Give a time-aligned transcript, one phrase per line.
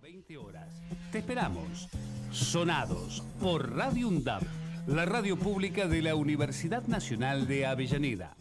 [0.00, 0.68] 20 horas.
[1.12, 1.88] Te esperamos.
[2.30, 4.42] Sonados por Radio UNDAP,
[4.86, 8.34] la radio pública de la Universidad Nacional de Avellaneda.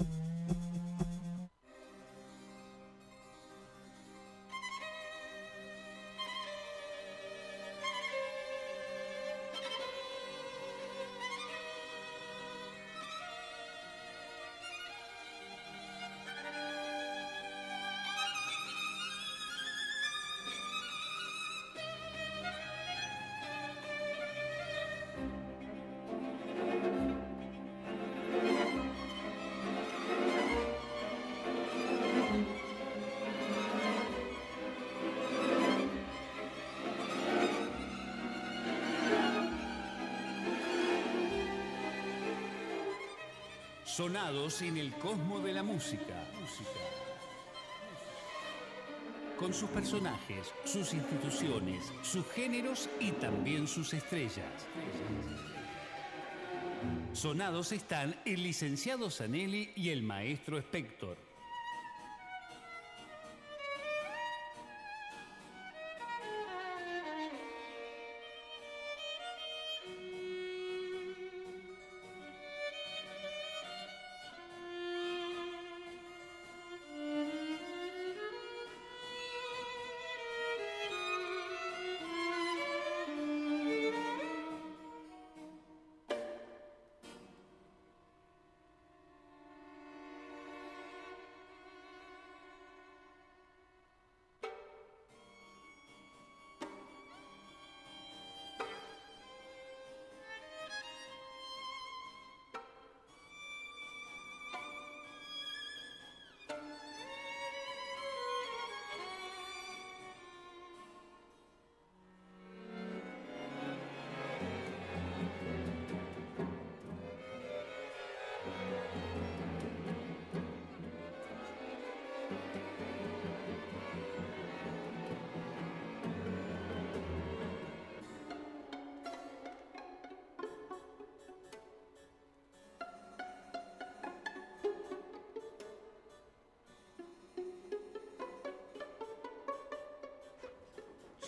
[44.10, 46.26] Sonados en el cosmo de la música.
[49.38, 54.66] Con sus personajes, sus instituciones, sus géneros y también sus estrellas.
[57.14, 61.09] Sonados están el licenciado Zanelli y el maestro Spector.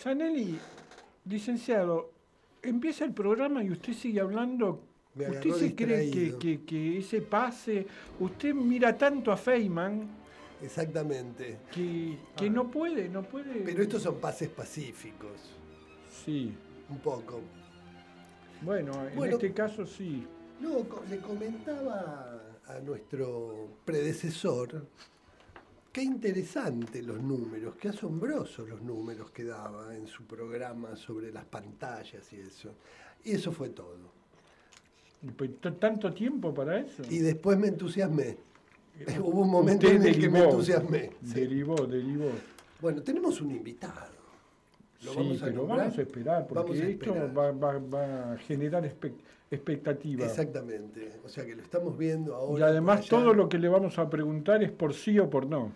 [0.02, 0.58] Sanelli,
[1.26, 2.10] licenciado,
[2.60, 4.82] empieza el programa y usted sigue hablando.
[5.14, 6.10] ¿Usted se cree
[6.66, 7.86] que, ese pase,
[8.18, 10.08] usted mira tanto a Feynman?
[10.60, 11.58] Exactamente.
[11.72, 13.60] Que, que no puede, no puede.
[13.60, 15.54] Pero estos son pases pacíficos.
[16.24, 16.52] Sí.
[16.88, 17.40] Un poco.
[18.62, 20.26] Bueno, en este caso sí.
[20.60, 24.84] No, le comentaba a nuestro predecesor
[25.92, 31.44] Qué interesante los números, qué asombrosos los números que daba en su programa sobre las
[31.44, 32.70] pantallas y eso.
[33.24, 34.10] Y eso fue todo.
[35.78, 37.02] ¿Tanto tiempo para eso?
[37.10, 38.38] Y después me entusiasmé.
[39.20, 41.10] Hubo un momento en el que me entusiasmé.
[41.20, 42.30] Derivó, derivó.
[42.80, 44.22] Bueno, tenemos un invitado.
[45.02, 49.41] ¿Lo sí, vamos a pero vamos a esperar, porque esto va, a generar expectativas.
[50.24, 52.66] Exactamente, o sea que lo estamos viendo ahora.
[52.66, 55.72] Y además todo lo que le vamos a preguntar es por sí o por no.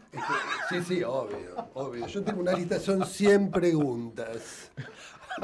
[0.68, 2.06] Sí, sí, obvio, obvio.
[2.06, 4.70] Yo tengo una lista, son 100 preguntas.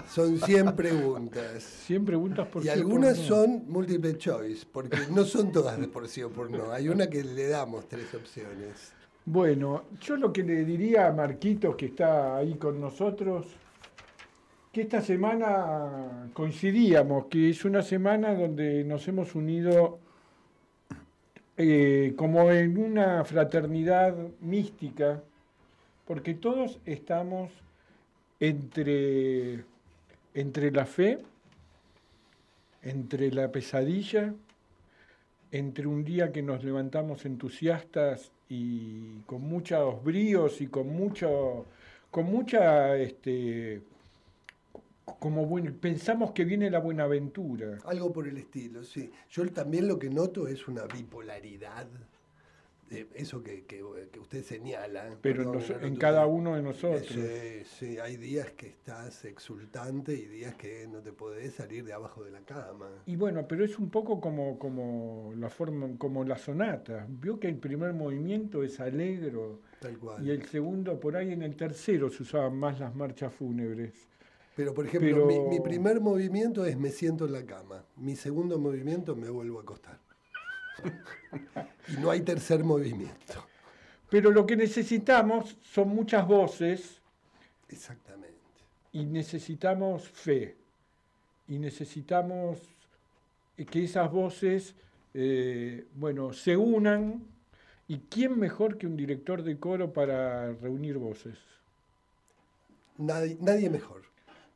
[0.09, 1.62] Son 100 preguntas.
[1.62, 6.22] 100 preguntas por y algunas son multiple choice, porque no son todas de por sí
[6.22, 6.72] o por no.
[6.72, 8.92] Hay una que le damos tres opciones.
[9.25, 13.47] Bueno, yo lo que le diría a Marquitos, que está ahí con nosotros,
[14.72, 19.99] que esta semana coincidíamos, que es una semana donde nos hemos unido
[21.59, 25.22] eh, como en una fraternidad mística,
[26.06, 27.53] porque todos estamos
[28.41, 29.62] entre,
[30.33, 31.19] entre la fe,
[32.83, 34.33] entre la pesadilla,
[35.50, 41.66] entre un día que nos levantamos entusiastas y con muchos bríos y con mucho
[42.10, 43.80] con mucha este,
[45.04, 47.78] como bueno, pensamos que viene la buenaventura.
[47.84, 49.10] Algo por el estilo, sí.
[49.31, 51.89] Yo también lo que noto es una bipolaridad,
[52.93, 53.65] de eso que,
[54.21, 55.16] usted señala.
[55.22, 57.07] Pero en, cada uno de nosotros.
[57.07, 61.95] Sí, sí, hay días que estás exultante y días que no te podés salir de
[61.95, 62.91] abajo de la cama.
[63.07, 67.07] Y bueno, pero es un poco como, como la forma, como la sonata.
[67.09, 69.60] Vio que el primer movimiento es alegro.
[69.81, 70.25] Tal cual.
[70.25, 74.11] Y el segundo, por ahí en el tercero se usaban más las marchas fúnebres.
[74.54, 77.84] Pero, por ejemplo, Mi, primer movimiento es me siento en la cama.
[77.97, 79.99] Mi segundo movimiento me vuelvo a acostar.
[81.89, 83.47] y no hay tercer movimiento.
[84.10, 87.01] Pero lo que necesitamos son muchas voces.
[87.69, 88.28] Exactamente.
[88.93, 90.55] y necesitamos fe,
[91.48, 92.59] y necesitamos
[93.71, 94.75] que esas voces,
[95.15, 97.22] eh, bueno, se unan,
[97.89, 101.39] y quién mejor que un director de coro para reunir voces.
[102.98, 104.02] Nadie, nadie mejor,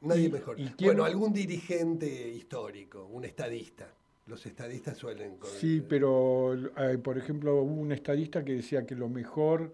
[0.01, 0.57] nadie mejor.
[0.81, 3.93] bueno, algún dirigente histórico, un estadista.
[4.27, 5.39] Los estadistas suelen...
[5.61, 9.73] Sí, pero eh, por ejemplo hubo un estadista que decía que lo mejor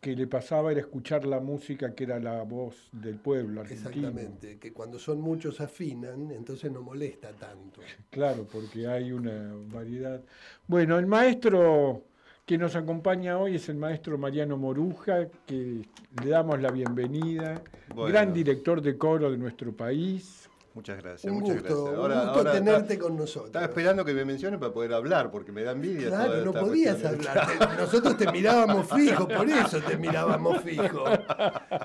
[0.00, 3.90] que le pasaba era escuchar la música que era la voz del pueblo argentino.
[3.90, 7.82] Exactamente, que cuando son muchos afinan, entonces no molesta tanto.
[8.10, 10.22] Claro, porque hay una variedad.
[10.66, 12.04] Bueno, el maestro
[12.50, 15.86] que nos acompaña hoy es el maestro Mariano Moruja, que
[16.20, 17.62] le damos la bienvenida,
[17.94, 20.50] gran director de coro de nuestro país.
[20.74, 22.26] Muchas gracias, un muchas gusto, gracias.
[22.26, 23.46] un gusto tenerte con nosotros.
[23.46, 26.08] Estaba esperando que me mencionen para poder hablar, porque me da envidia.
[26.08, 27.76] Claro, no podías hablar.
[27.78, 31.04] Nosotros te mirábamos fijo, por eso te mirábamos fijo.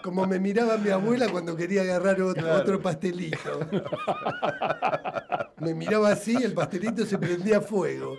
[0.02, 3.60] Como me miraba mi abuela cuando quería agarrar otro, otro pastelito.
[5.58, 8.18] Me miraba así, el pastelito se prendía fuego.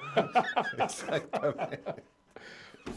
[0.79, 2.05] Exactamente.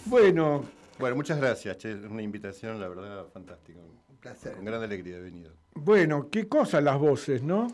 [0.06, 0.64] Bueno.
[1.00, 1.94] Bueno, muchas gracias, che.
[1.94, 3.80] Una invitación, la verdad, fantástica.
[3.80, 4.56] Un placer.
[4.56, 5.52] Con gran alegría he venido.
[5.76, 7.68] Bueno, qué cosa las voces, ¿no?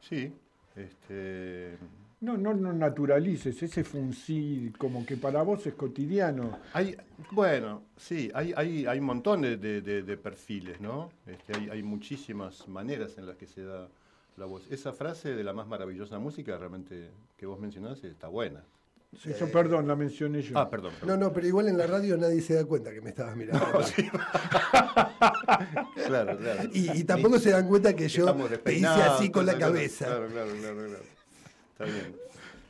[0.00, 0.32] Sí.
[0.74, 1.78] Este...
[2.20, 6.58] No, no, no naturalices, ese funcil, como que para vos es cotidiano.
[6.74, 6.94] Hay,
[7.30, 11.10] bueno, sí, hay, hay, hay un montón de, perfiles, ¿no?
[11.26, 13.88] Este, hay, hay, muchísimas maneras en las que se da
[14.36, 14.70] la voz.
[14.70, 17.08] Esa frase de la más maravillosa música, realmente,
[17.38, 18.64] que vos mencionaste, está buena.
[19.12, 20.56] Eso, perdón, la mencioné yo.
[20.56, 23.10] Ah, perdón, No, no, pero igual en la radio nadie se da cuenta que me
[23.10, 23.60] estabas mirando.
[26.06, 26.70] claro, claro.
[26.72, 30.06] Y, tampoco se dan cuenta que yo te hice así con la cabeza.
[30.06, 31.04] Claro, claro, claro, claro.
[31.72, 32.16] Está bien.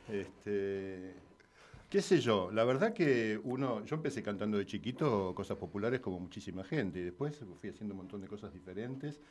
[0.09, 1.13] Este,
[1.89, 6.19] qué sé yo, la verdad que uno, yo empecé cantando de chiquito cosas populares como
[6.19, 9.21] muchísima gente y después fui haciendo un montón de cosas diferentes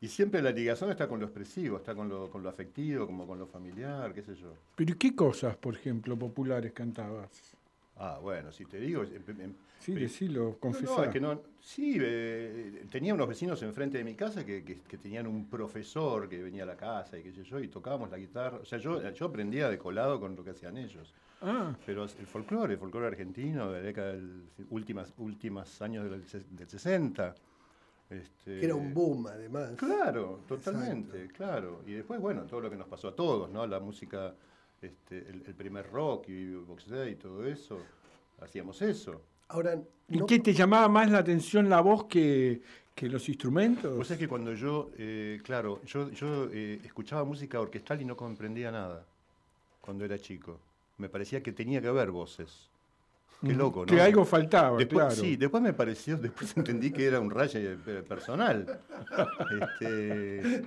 [0.00, 3.26] y siempre la ligación está con lo expresivo, está con lo, con lo afectivo, como
[3.26, 4.52] con lo familiar, qué sé yo.
[4.76, 7.56] ¿Pero qué cosas, por ejemplo, populares cantabas?
[7.96, 9.02] Ah, bueno, si te digo...
[9.80, 10.98] sí, decilo, confesá.
[10.98, 14.98] No, es que no, sí, eh, tenía unos vecinos enfrente de mi casa que, que,
[14.98, 18.18] tenían un profesor que venía a la casa y qué sé yo, y tocábamos la
[18.18, 18.58] guitarra.
[18.58, 21.12] O sea, yo, yo aprendía de colado con lo que hacían ellos.
[21.42, 21.74] Ah.
[21.84, 26.24] Pero el folclore, el folclore argentino de la década del últimas, últimas años del,
[26.56, 27.34] del 60
[28.10, 29.72] este, que era un boom, además.
[29.76, 31.82] Claro, totalmente, claro.
[31.86, 33.66] Y después, bueno, todo lo que nos pasó a todos, ¿no?
[33.66, 34.34] La música,
[34.80, 37.78] este, el, primer rock y Box y todo eso,
[38.40, 39.20] hacíamos eso.
[39.48, 39.78] Ahora,
[40.08, 42.62] ¿Y qué te llamaba más la atención la voz que,
[43.02, 43.94] los instrumentos?
[43.94, 48.16] Pues es que cuando yo, eh, claro, yo, yo eh, escuchaba música orquestal y no
[48.16, 49.04] comprendía nada
[49.80, 50.58] cuando era chico.
[50.96, 52.70] Me parecía que tenía que haber voces.
[53.40, 53.86] Qué loco, ¿no?
[53.86, 57.60] Que algo faltaba, después, Sí, después me pareció, después entendí que era un rayo
[58.08, 58.80] personal.
[59.60, 60.64] Este,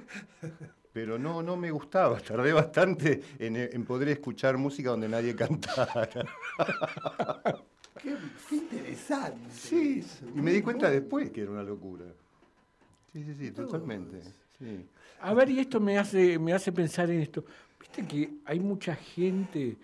[0.94, 6.10] pero no, no me gustaba, tardé bastante en, poder escuchar música donde nadie cantara.
[8.02, 8.16] Qué,
[8.52, 9.50] interesante.
[9.52, 10.04] Sí,
[10.34, 12.06] y me di cuenta después que era una locura.
[13.12, 14.22] Sí, sí, sí, totalmente.
[15.19, 17.44] A ver, y esto me hace, me hace pensar en esto.
[17.80, 19.78] Viste que hay mucha gente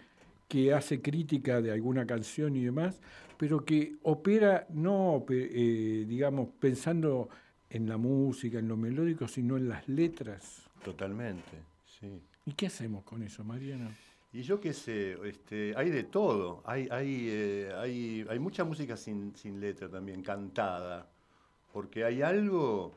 [0.47, 2.99] que hace crítica de alguna canción y demás,
[3.37, 7.29] pero que opera no, eh, digamos, pensando
[7.69, 10.63] en la música, en lo melódico, sino en las letras.
[10.83, 11.57] Totalmente,
[11.99, 12.21] sí.
[12.45, 13.89] ¿Y qué hacemos con eso, Mariano?
[14.31, 16.61] Y yo qué sé, este, hay de todo.
[16.65, 21.09] Hay, hay, eh, hay, hay mucha música sin, sin, letra también, cantada,
[21.73, 22.93] porque hay algo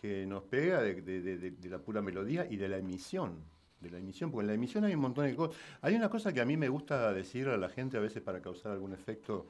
[0.00, 3.51] que nos pega de la pura melodía y de la emisión
[3.82, 5.56] de la emisión, porque en la emisión hay un montón de cosas.
[5.80, 8.40] Hay una cosa que a mí me gusta decir a la gente a veces para
[8.40, 9.46] causar algún efecto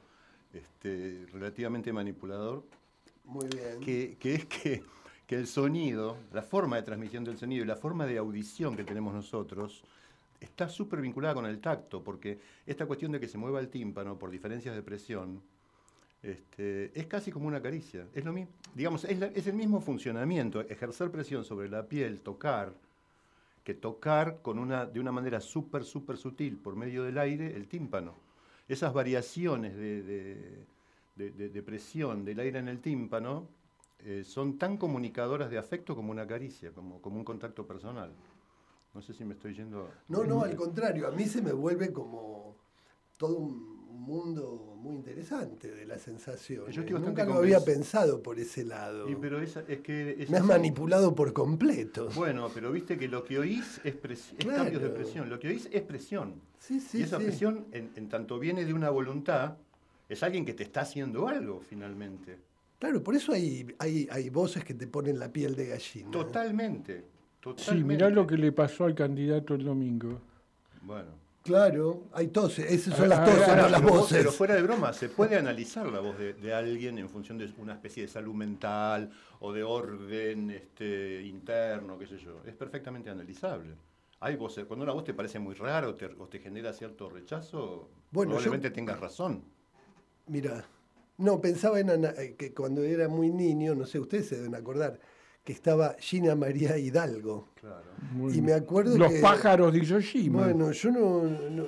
[0.53, 2.63] este, relativamente manipulador.
[3.25, 3.79] Muy bien.
[3.79, 4.83] Que, es que,
[5.25, 8.83] que, el sonido, la forma de transmisión del sonido y la forma de audición que
[8.83, 9.83] tenemos nosotros
[10.39, 14.19] está súper vinculada con el tacto, porque esta cuestión de que se mueva el tímpano
[14.19, 15.41] por diferencias de presión,
[16.21, 18.07] este, es casi como una caricia.
[18.13, 22.73] Es lo mismo, digamos, es, es el mismo funcionamiento, ejercer presión sobre la piel, tocar,
[23.63, 27.67] que tocar con una, de una manera súper, súper sutil por medio del aire el
[27.67, 28.15] tímpano.
[28.67, 30.65] Esas variaciones de,
[31.15, 33.47] de, presión del aire en el tímpano
[33.99, 38.13] eh, son tan comunicadoras de afecto como una caricia, como, como un contacto personal.
[38.93, 39.89] No sé si me estoy yendo...
[40.07, 42.55] No, no, al contrario, a mí se me vuelve como
[43.17, 46.69] todo un mundo muy interesante de la sensación.
[46.69, 49.07] Yo Nunca lo había pensado por ese lado.
[49.19, 52.09] pero es que Me has manipulado por completo.
[52.15, 53.95] Bueno, pero viste que lo que oís es,
[54.45, 55.29] cambios de presión.
[55.29, 56.41] Lo que oís es presión.
[56.59, 59.57] Sí, sí, y esa presión, en, tanto viene de una voluntad,
[60.07, 62.37] es alguien que te está haciendo algo finalmente.
[62.79, 66.11] Claro, por eso hay, hay, hay voces que te ponen la piel de gallina.
[66.11, 66.97] Totalmente.
[66.97, 67.03] Sí,
[67.39, 67.87] totalmente.
[67.87, 70.19] mirá lo que le pasó al candidato el domingo.
[70.81, 71.22] Bueno.
[71.43, 74.17] Claro, hay toses, esas son Ah, las toses, ah, no las pero, voces.
[74.17, 77.51] pero fuera de broma, se puede analizar la voz de, de alguien en función de
[77.57, 82.41] una especie de salud mental o de orden este, interno, qué sé yo.
[82.45, 83.75] Es perfectamente analizable.
[84.21, 87.09] Hay voces, cuando una voz te parece muy rara o te, o te genera cierto
[87.09, 89.43] rechazo, Bueno, yo- probablemente tengas razón.
[90.27, 90.63] Mira,
[91.17, 94.97] no, pensaba en eh, que cuando era muy niño, no sé, ustedes se deben acordar,
[95.43, 97.49] que estaba Gina María Hidalgo.
[97.59, 97.83] Claro.
[98.13, 100.43] Muy Y me acuerdo Los que- pájaros de Hiroshima.
[100.43, 101.67] Bueno, yo no, no-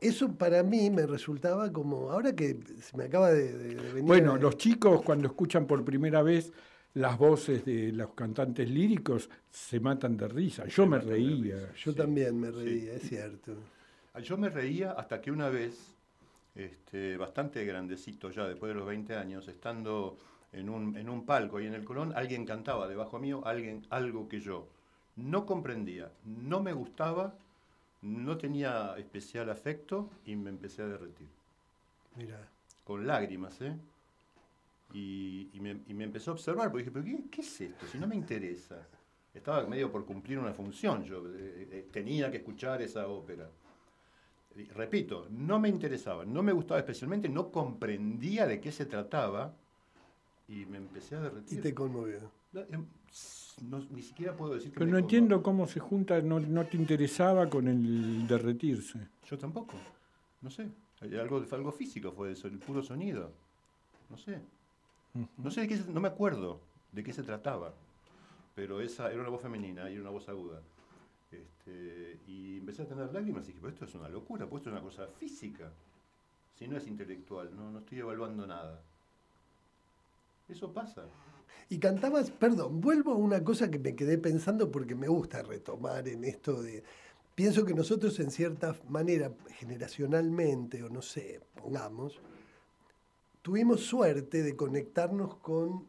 [0.00, 2.10] Eso para mí me resultaba como.
[2.10, 4.02] Ahora que se me acaba de, venir.
[4.02, 6.52] Bueno, a- los chicos cuando escuchan por primera vez
[6.94, 10.66] las voces de los cantantes líricos se matan de risa.
[10.66, 11.54] Yo me reía.
[11.56, 11.72] risa.
[11.76, 12.54] Yo sí, también me sí.
[12.58, 13.54] reía, es cierto.
[14.24, 15.94] Yo me reía hasta que una vez,
[16.54, 20.16] este, bastante grandecito ya, después de los 20 años, estando
[20.52, 24.28] en un, en un palco ahí en el Colón, alguien cantaba debajo mío alguien, algo
[24.28, 24.68] que yo
[25.16, 27.34] no comprendía, no me gustaba,
[28.02, 31.28] no tenía especial afecto y me empecé a derretir.
[32.16, 32.48] Mira.
[32.84, 33.76] Con lágrimas, ¿eh?
[34.92, 37.86] Y, y me, y me empezó a observar, porque dije, ¿pero qué, qué es esto?
[37.86, 38.86] Si no me interesa.
[39.32, 43.48] Estaba medio por cumplir una función, yo eh, eh, tenía que escuchar esa ópera.
[44.56, 49.54] Y repito, no me interesaba, no me gustaba especialmente, no comprendía de qué se trataba
[50.50, 51.62] y me empecé a Y derretir.
[51.62, 52.18] te conmovió.
[52.52, 52.84] No, em,
[53.62, 55.18] no, ni siquiera puedo decir que Pero me no conmovió.
[55.18, 58.98] entiendo cómo se junta, no, no te interesaba con el derretirse.
[59.28, 59.74] Yo tampoco,
[60.42, 60.68] no sé.
[61.00, 63.32] Algo, algo físico fue eso, el puro sonido.
[64.10, 64.40] No sé.
[65.38, 66.60] No sé de qué se- no me acuerdo
[66.92, 67.72] de qué se trataba.
[68.54, 70.60] Pero esa era una voz femenina y era una voz aguda.
[71.30, 74.70] Este, y empecé a tener lágrimas y dije, pero esto es una locura, pues esto
[74.70, 75.72] es una cosa física.
[76.56, 78.82] Si no es intelectual, no, no estoy evaluando nada.
[80.50, 81.04] Eso pasa.
[81.68, 86.08] Y cantabas, perdón, vuelvo a una cosa que me quedé pensando porque me gusta retomar
[86.08, 86.82] en esto de.
[87.34, 92.20] Pienso que nosotros, en cierta manera, generacionalmente, o no sé, pongamos,
[93.40, 95.86] tuvimos suerte de conectarnos con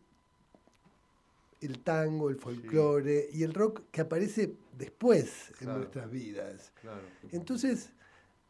[1.59, 6.71] el tango, el folclore y el rock que aparece después en nuestras vidas.
[6.79, 7.01] Claro.
[7.31, 7.91] Entonces,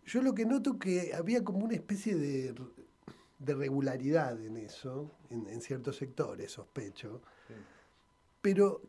[0.05, 2.53] yo lo que noto que había como una especie de,
[3.43, 7.21] de regularidad en eso, en, en ciertos sectores, sospecho.
[7.47, 7.53] Sí.
[8.41, 8.81] Pero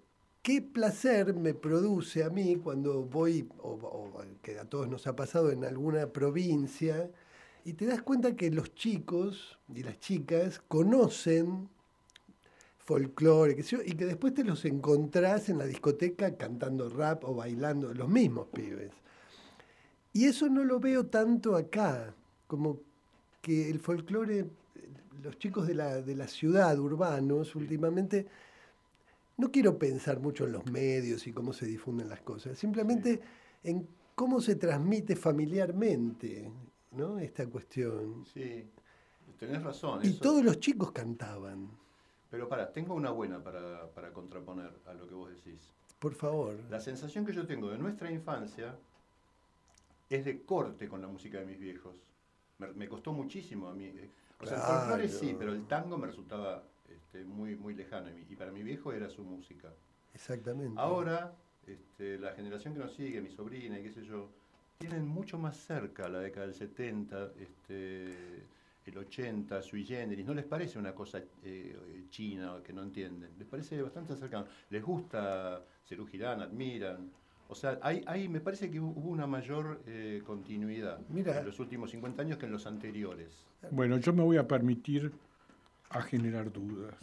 [0.42, 5.16] qué placer me produce a mí cuando voy, o, o que a todos nos ha
[5.16, 7.10] pasado en alguna provincia,
[7.64, 11.68] y te das cuenta que los chicos y las chicas conocen
[12.78, 18.08] folclore, y que después te los encontrás en la discoteca cantando rap o bailando, los
[18.08, 18.90] mismos pibes.
[20.12, 22.14] Y eso no lo veo tanto acá,
[22.48, 22.80] como
[23.42, 24.46] que el folclore, eh,
[25.22, 28.26] los chicos de la, de la ciudad, urbanos, últimamente,
[29.36, 33.20] no quiero pensar mucho en los medios y cómo se difunden las cosas, simplemente
[33.64, 36.50] en cómo se transmite familiarmente
[36.92, 37.18] ¿no?
[37.18, 38.24] esta cuestión.
[38.32, 38.64] Sí,
[39.38, 40.00] tenés razón.
[40.04, 41.68] Y eso- todos los chicos cantaban,
[42.30, 45.60] Pero para, tengo una buena para, para contraponer a lo que vos decís.
[45.98, 46.54] por favor.
[46.70, 48.76] La sensación que yo tengo de nuestra infancia
[50.08, 51.94] es de corte con la música de mis viejos.
[52.58, 53.86] Me, me costó muchísimo a mí.
[53.86, 55.18] eh, O sea, el folclore Claro.
[55.20, 58.08] sí, pero el tango me resultaba este, muy, muy lejano.
[58.28, 59.72] Y para mi viejo era su música.
[60.14, 60.74] Exactamente.
[60.80, 61.34] Ahora,
[61.66, 64.30] este, la generación que nos sigue, mi sobrina y qué sé yo,
[64.78, 68.42] tienen mucho más cerca la década del 70, este,
[68.86, 70.26] el 80, sui generis.
[70.26, 73.30] No les parece una cosa eh, china que no entienden.
[73.38, 74.46] Les parece bastante cercano.
[74.70, 77.10] Les gusta Cerú Girán, admiran.
[77.52, 81.38] O sea, hay, hay, me parece que hubo una mayor eh, continuidad Mira.
[81.38, 83.44] en los últimos 50 años que en los anteriores.
[83.70, 85.12] Bueno, yo me voy a permitir
[85.90, 86.94] a generar dudas.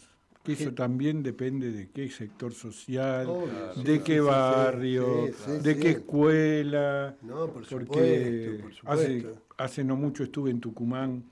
[0.44, 5.34] Que eso también depende de qué sector social, Obvio, de sí, qué sí, barrio, sí,
[5.46, 5.80] sí, de sí.
[5.80, 7.16] qué escuela.
[7.22, 9.44] No, por Porque supuesto, por hace, supuesto.
[9.58, 11.24] hace no mucho estuve en Tucumán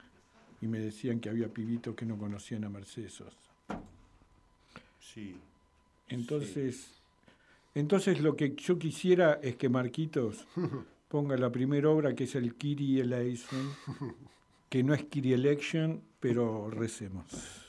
[0.61, 3.35] y me decían que había pibitos que no conocían a Mercedes Sosa.
[4.99, 5.35] Sí.
[6.09, 6.96] Entonces,
[7.79, 10.47] entonces lo que yo quisiera es que Marquitos
[11.07, 13.71] ponga la primera obra que es el Kiri Election,
[14.67, 17.66] que no es Kiri Election, pero recemos.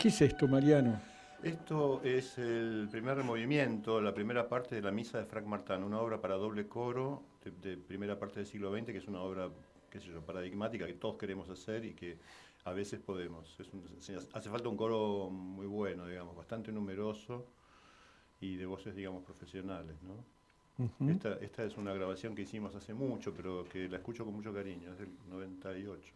[0.00, 0.98] ¿Qué es esto, Mariano?
[1.42, 6.00] Esto es el primer movimiento, la primera parte de la Misa de Frank Martin, una
[6.00, 9.50] obra para doble coro de, primera parte del siglo XX, que es una obra,
[9.90, 12.16] qué sé yo, paradigmática que todos queremos hacer y que
[12.64, 13.54] a veces podemos.
[14.32, 17.44] hace falta un coro muy bueno, digamos, bastante numeroso
[18.40, 20.24] y de voces, digamos, profesionales, ¿no?
[21.10, 24.54] esta, esta, es una grabación que hicimos hace mucho, pero que la escucho con mucho
[24.54, 26.14] cariño, es del 98.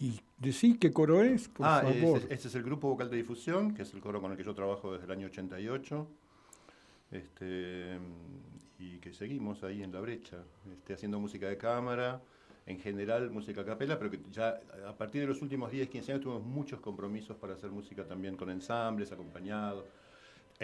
[0.00, 2.18] Y decir qué coro es, por ah, favor.
[2.18, 4.44] Este, este es el grupo vocal de difusión, que es el coro con el que
[4.44, 6.06] yo trabajo desde el año 88.
[7.10, 7.98] Este,
[8.78, 10.38] y que seguimos ahí en la brecha,
[10.72, 12.20] este, haciendo música de cámara,
[12.66, 16.12] en general música a capela, pero que ya a partir de los últimos 10, 15
[16.12, 19.84] años tuvimos muchos compromisos para hacer música también con ensambles, acompañados,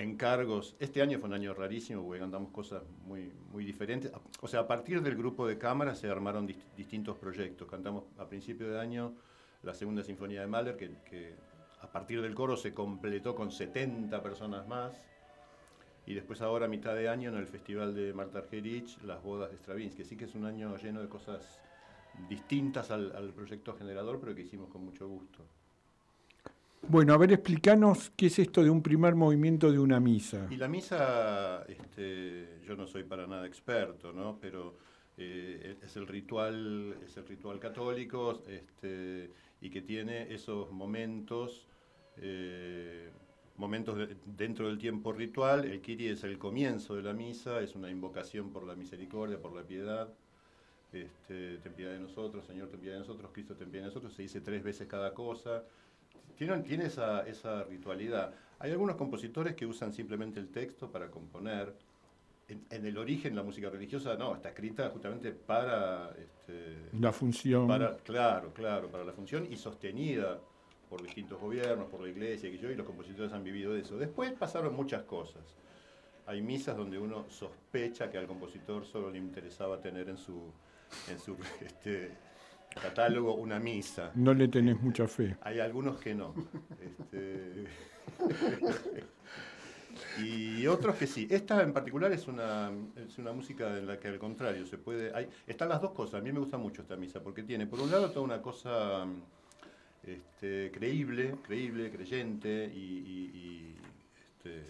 [0.02, 0.76] encargos.
[0.78, 4.12] Este año fue un año rarísimo porque andamos cosas muy, muy diferentes.
[4.40, 7.68] O sea, a partir del grupo de cámara se armaron distintos proyectos.
[7.68, 9.14] Cantamos a principio de año
[9.62, 11.34] la segunda sinfonía de Mahler, que,
[11.80, 14.92] a partir del coro se completó con 70 personas más.
[16.06, 19.50] Y después ahora, a mitad de año, en el Festival de Marta Argerich, las bodas
[19.50, 20.02] de Stravinsky.
[20.02, 21.60] Así que es un año lleno de cosas
[22.28, 25.44] distintas al proyecto generador, pero que hicimos con mucho gusto.
[26.88, 30.46] Bueno, a ver, explícanos qué es esto de un primer movimiento de una misa.
[30.50, 34.38] Y la misa, este, yo no soy para nada experto, ¿no?
[34.40, 34.76] Pero
[35.16, 41.68] eh, es el ritual, es el ritual católico, este, y que tiene esos momentos,
[42.16, 43.10] eh,
[43.56, 45.66] momentos dentro del tiempo ritual.
[45.66, 49.54] El Kiri es el comienzo de la misa, es una invocación por la misericordia, por
[49.54, 50.08] la piedad.
[50.92, 54.12] Este, ten piedad de nosotros, Señor, ten piedad de nosotros, Cristo, ten piedad de nosotros.
[54.12, 55.62] Se dice tres veces cada cosa
[56.40, 58.32] tiene, esa, esa, ritualidad.
[58.58, 61.74] Hay algunos compositores que usan simplemente el texto para componer.
[62.48, 66.10] En, el origen la música religiosa no, está escrita justamente para...
[66.18, 67.68] Este, la función.
[67.68, 70.40] Para, claro, claro, para la función y sostenida
[70.88, 73.96] por distintos gobiernos, por la iglesia, que yo, y los compositores han vivido de eso.
[73.96, 75.42] Después pasaron muchas cosas.
[76.26, 80.50] Hay misas donde uno sospecha que al compositor solo le interesaba tener en su,
[81.08, 82.10] en su este,
[82.74, 84.10] catálogo una misa.
[84.14, 85.36] No le tenés mucha fe.
[85.42, 86.34] Hay algunos que no.
[86.80, 87.64] Este,
[90.22, 91.26] y otros que sí.
[91.30, 95.14] Esta en particular es una, es una música en la que al contrario se puede...
[95.14, 96.20] Hay, están las dos cosas.
[96.20, 99.06] A mí me gusta mucho esta misa porque tiene, por un lado, toda una cosa
[100.02, 103.74] este, creíble, creíble, creyente y,
[104.36, 104.64] este,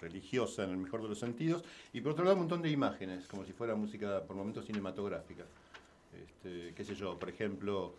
[0.00, 1.64] religiosa en el mejor de los sentidos.
[1.92, 5.44] Y por otro lado, un montón de imágenes, como si fuera música por momentos cinematográfica.
[6.24, 7.94] Este, qué sé yo, por ejemplo,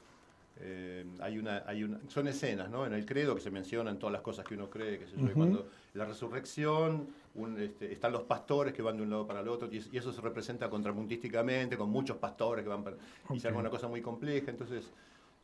[0.59, 2.85] eh, hay una, hay una, son escenas, ¿no?
[2.85, 5.33] En el credo que se mencionan todas las cosas que uno cree, qué sé yo,
[5.33, 7.07] cuando la resurrección,
[7.59, 10.21] este, están los pastores que van de un lado para el otro, y, eso se
[10.21, 12.97] representa contrapuntísticamente, con muchos pastores que van para,
[13.29, 14.91] y se arma una cosa muy compleja, entonces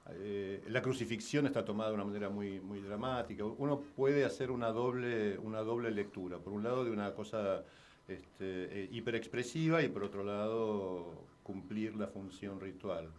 [0.09, 3.45] eh, la crucifixión está tomada de una manera muy, muy dramática.
[3.45, 7.63] Uno puede hacer una doble, una doble lectura, por un lado de una cosa
[8.07, 13.10] este, eh, hiperexpresiva y por otro lado cumplir la función ritual.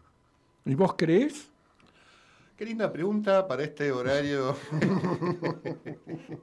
[0.64, 1.50] ¿Y vos crees?
[2.56, 4.56] Qué linda pregunta para este horario.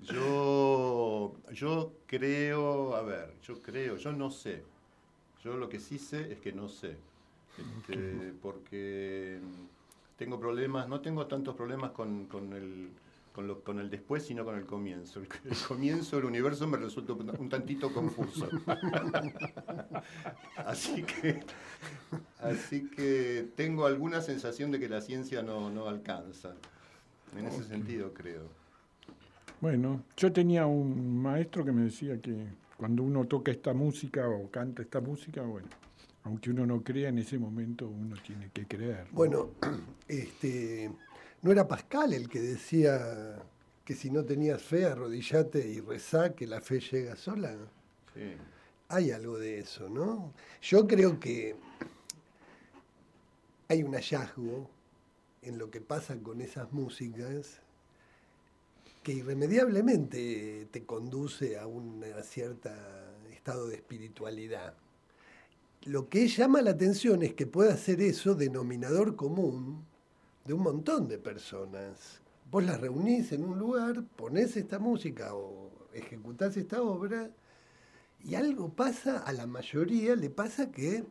[0.00, 4.64] yo, yo creo, a ver, yo creo, yo no sé.
[5.44, 6.96] Yo lo que sí sé es que no sé.
[7.58, 9.38] Este, porque
[10.16, 12.90] tengo problemas, no tengo tantos problemas con, con el
[13.32, 15.20] con, lo, con el después, sino con el comienzo.
[15.20, 15.28] El,
[15.66, 18.48] comienzo del universo me resulta un tantito confuso.
[20.56, 21.40] así, que,
[22.40, 26.54] así que tengo alguna sensación de que la ciencia no, no alcanza.
[27.36, 28.42] En ese sentido, creo.
[29.60, 34.50] Bueno, yo tenía un maestro que me decía que cuando uno toca esta música o
[34.50, 35.68] canta esta música, bueno,
[36.24, 39.06] aunque uno no crea en ese momento, uno tiene que creer.
[39.12, 39.50] Bueno,
[40.08, 40.90] este
[41.42, 43.42] ¿No era Pascal el que decía
[43.84, 47.56] que si no tenías fe, arrodillate y rezá, que la fe llega sola?
[48.14, 48.36] Sí.
[48.88, 50.32] Hay algo de eso, ¿no?
[50.60, 51.56] Yo creo que
[53.66, 54.70] hay un hallazgo
[55.42, 57.60] en lo que pasa con esas músicas
[59.02, 62.70] que irremediablemente te conduce a un cierto
[63.32, 64.74] estado de espiritualidad.
[65.86, 69.90] Lo que llama la atención es que pueda ser eso denominador común
[70.44, 72.20] de un montón de personas.
[72.50, 77.30] Vos las reunís en un lugar, ponés esta música o ejecutás esta obra
[78.24, 81.04] y algo pasa, a la mayoría le pasa que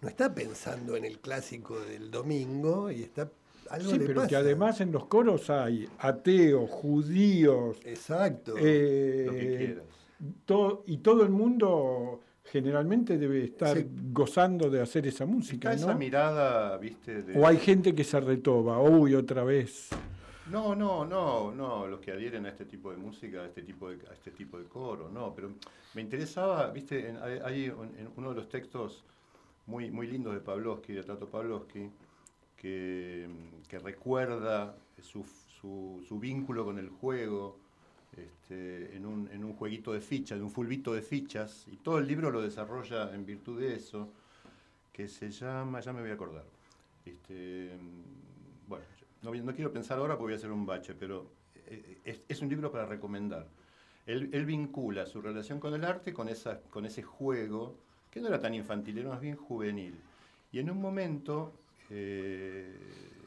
[0.00, 3.30] no está pensando en el clásico del domingo y está
[3.70, 7.78] algo sí, pero que además en los coros hay ateos, judíos.
[7.84, 8.54] Exacto.
[8.58, 10.82] Eh, lo que quieras.
[10.86, 12.20] y todo el mundo
[12.52, 13.76] generalmente debe estar
[14.12, 15.72] gozando de hacer esa música.
[15.72, 17.24] esa mirada, viste.
[17.34, 19.90] O hay gente que se retoba, uy, otra vez.
[20.50, 23.90] No, no, no, no, los que adhieren a este tipo de música, a este tipo
[23.90, 25.50] de, a este tipo de coro, no, pero
[25.94, 29.04] me interesaba, viste, hay, en uno de los textos
[29.66, 31.90] muy, muy lindos de Pavlovsky, de Tato Pavlovsky,
[32.56, 33.28] que,
[33.68, 35.22] que recuerda su,
[35.60, 37.58] su, su, vínculo con el juego
[38.16, 41.98] este, en, un, en un jueguito de fichas, en un fulbito de fichas, y todo
[41.98, 44.08] el libro lo desarrolla en virtud de eso,
[44.92, 46.44] que se llama, ya me voy a acordar,
[47.04, 47.70] este,
[48.66, 48.84] bueno,
[49.22, 51.26] no, quiero pensar ahora porque voy a hacer un bache, pero
[51.66, 53.46] eh, es, un libro para recomendar.
[54.06, 57.76] Él, él, vincula su relación con el arte con, esa, con ese juego,
[58.10, 59.94] que no era tan infantil, era más bien juvenil.
[60.50, 61.52] Y en un momento
[61.90, 62.76] eh,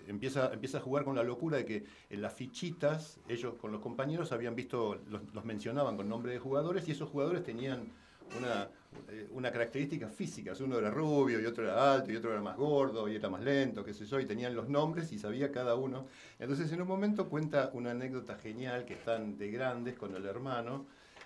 [0.07, 3.81] empieza, empieza a jugar con la locura de que en las fichitas, ellos con los
[3.81, 7.91] compañeros habían visto, los, mencionaban con nombre de jugadores y esos jugadores tenían
[8.37, 8.69] una,
[9.09, 10.53] eh, una característica física.
[10.59, 13.41] Uno era rubio y otro era alto y otro era más gordo y era más
[13.41, 16.07] lento, qué sé yo, y tenían los nombres y sabía cada uno.
[16.39, 20.85] Entonces en un momento cuenta una anécdota genial que están de grandes con el hermano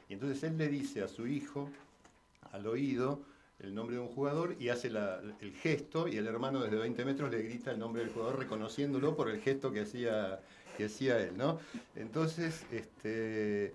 [0.09, 1.69] y entonces él le dice a su hijo
[2.51, 3.21] al oído
[3.59, 7.31] el nombre de un jugador y hace el gesto y el hermano desde 20 metros
[7.31, 10.39] le grita el nombre del jugador reconociéndolo por el gesto que hacía,
[10.77, 11.59] que hacía él, ¿no?
[11.95, 13.73] Entonces, este,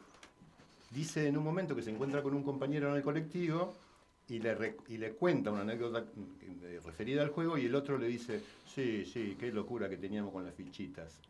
[0.90, 3.74] dice en un momento que se encuentra con un compañero en el colectivo
[4.28, 6.04] y le, y le cuenta una anécdota
[6.84, 8.40] referida al juego y el otro le dice,
[8.72, 11.20] sí, sí, qué locura que teníamos con las fichitas.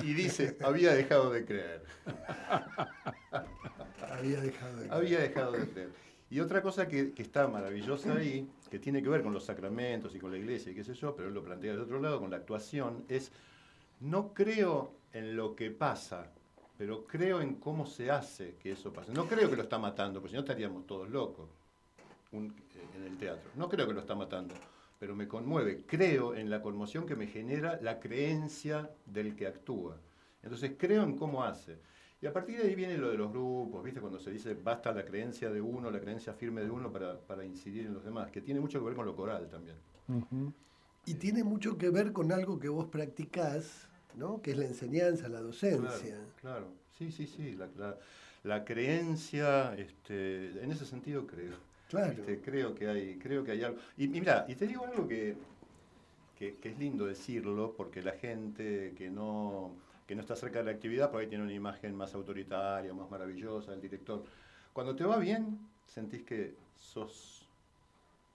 [0.00, 1.82] y dice, había dejado de creer.
[4.12, 4.92] había dejado de creer.
[4.92, 6.05] Había dejado de creer.
[6.28, 10.18] Y otra cosa que, está maravillosa ahí, que tiene que ver con los sacramentos y
[10.18, 12.30] con la iglesia y qué sé yo, pero él lo plantea de otro lado, con
[12.30, 13.30] la actuación, es,
[14.00, 16.26] no creo en lo que pasa,
[16.76, 19.12] pero creo en cómo se hace que eso pase.
[19.12, 21.48] No creo que lo está matando, porque si no estaríamos todos locos
[22.32, 22.52] en
[23.04, 23.50] el teatro.
[23.54, 24.54] No creo que lo está matando,
[24.98, 25.84] pero me conmueve.
[25.86, 29.96] Creo en la conmoción que me genera la creencia del que actúa.
[30.42, 31.78] Entonces creo en cómo hace.
[32.20, 34.00] Y a partir de ahí viene lo de los grupos, ¿viste?
[34.00, 37.44] Cuando se dice basta la creencia de uno, la creencia firme de uno para, para
[37.44, 39.76] incidir en los demás, que tiene mucho que ver con lo coral también.
[41.04, 44.40] Y tiene mucho que ver con algo que vos practicás, ¿no?
[44.40, 46.18] que es la enseñanza, la docencia.
[46.40, 47.98] Claro, sí, sí, sí, la, la,
[48.44, 51.54] la creencia, este, en ese sentido creo.
[51.88, 52.12] Claro.
[52.12, 53.78] Este, creo, que hay, creo que hay algo.
[53.96, 55.36] Y, y, mira, y te digo algo que,
[56.38, 60.66] que, que, es lindo decirlo, porque la gente que no, que no está cerca de
[60.66, 64.22] la actividad, por ahí tiene una imagen más autoritaria, más maravillosa del director.
[64.72, 67.46] Cuando te va bien, sentís que sos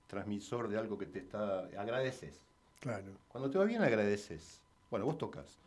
[0.07, 1.60] transmisor de algo que te está...
[1.77, 2.43] agradeces.
[2.81, 3.13] Claro.
[3.29, 4.60] Cuando te va bien, agradeces.
[4.89, 5.57] Bueno, vos tocas.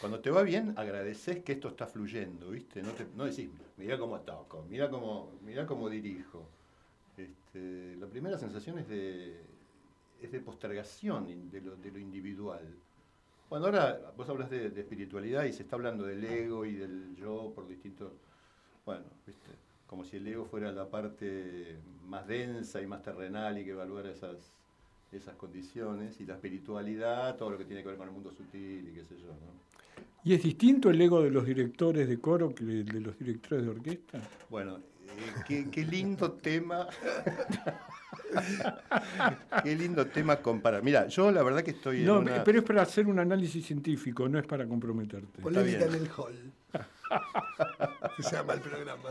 [0.00, 2.82] Cuando te va bien, agradeces que esto está fluyendo, ¿viste?
[2.82, 6.44] No, te, no decís, mira cómo toco, mira cómo, mira cómo dirijo.
[7.16, 9.40] Este, la primera sensación es de,
[10.20, 12.66] es de postergación de lo, de lo individual.
[13.52, 17.14] Bueno, ahora vos hablas de, de, espiritualidad y se está hablando del ego y del
[17.16, 18.10] yo por distintos...
[18.86, 19.50] Bueno, ¿viste?
[19.86, 24.10] como si el ego fuera la parte más densa y más terrenal y que evaluara
[24.10, 24.54] esas,
[25.12, 28.88] esas condiciones, y la espiritualidad, todo lo que tiene que ver con el mundo sutil
[28.88, 29.26] y qué sé yo.
[29.26, 30.02] ¿no?
[30.24, 33.66] ¿Y es distinto el ego de los directores de coro que el de los directores
[33.66, 34.22] de orquesta?
[34.48, 34.80] Bueno,
[35.46, 36.88] qué, qué, lindo tema.
[39.62, 40.82] qué lindo tema comparar.
[40.82, 42.02] Mira, yo la verdad que estoy.
[42.02, 42.44] No, una...
[42.44, 45.40] pero es para hacer un análisis científico, no es para comprometerte.
[45.40, 46.52] Polémica en el hall.
[48.22, 49.10] Se llama el programa.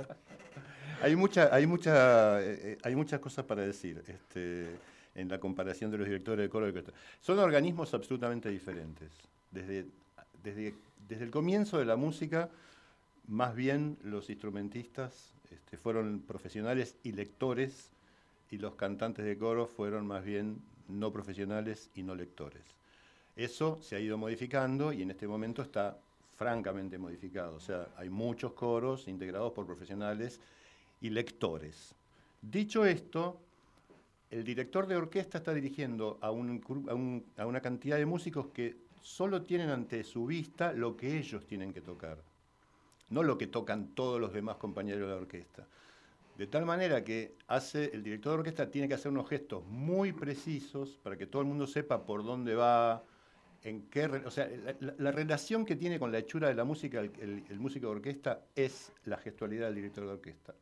[1.01, 4.77] Hay, mucha, hay, mucha, eh, hay muchas cosas para decir este,
[5.15, 6.91] en la comparación de los directores de coro y orquesta.
[7.19, 9.09] Son organismos absolutamente diferentes.
[9.49, 9.87] Desde
[10.43, 10.75] desde,
[11.07, 12.49] desde el comienzo de la música,
[13.27, 17.91] más bien los instrumentistas este, fueron profesionales y lectores,
[18.49, 22.75] y los cantantes de coro fueron más bien no profesionales y no lectores.
[23.35, 25.97] Eso se ha ido modificando y en este momento está
[26.35, 27.55] francamente modificado.
[27.55, 30.39] O sea, hay muchos coros integrados por profesionales
[30.99, 31.95] y lectores.
[32.41, 33.39] Dicho esto,
[34.29, 39.69] el director de orquesta está dirigiendo a, a una cantidad de músicos que solo tienen
[39.69, 42.17] ante su vista lo que ellos tienen que tocar,
[43.11, 45.67] no lo que tocan todos los demás compañeros de la orquesta.
[46.37, 50.11] De tal manera que hace, el director de orquesta tiene que hacer unos gestos muy
[50.11, 53.03] precisos para que todo el mundo sepa por dónde va,
[53.63, 56.99] en qué, o sea, la, la relación que tiene con la hechura de la música
[56.99, 60.55] el, el, el músico de orquesta es la gestualidad del director de orquesta.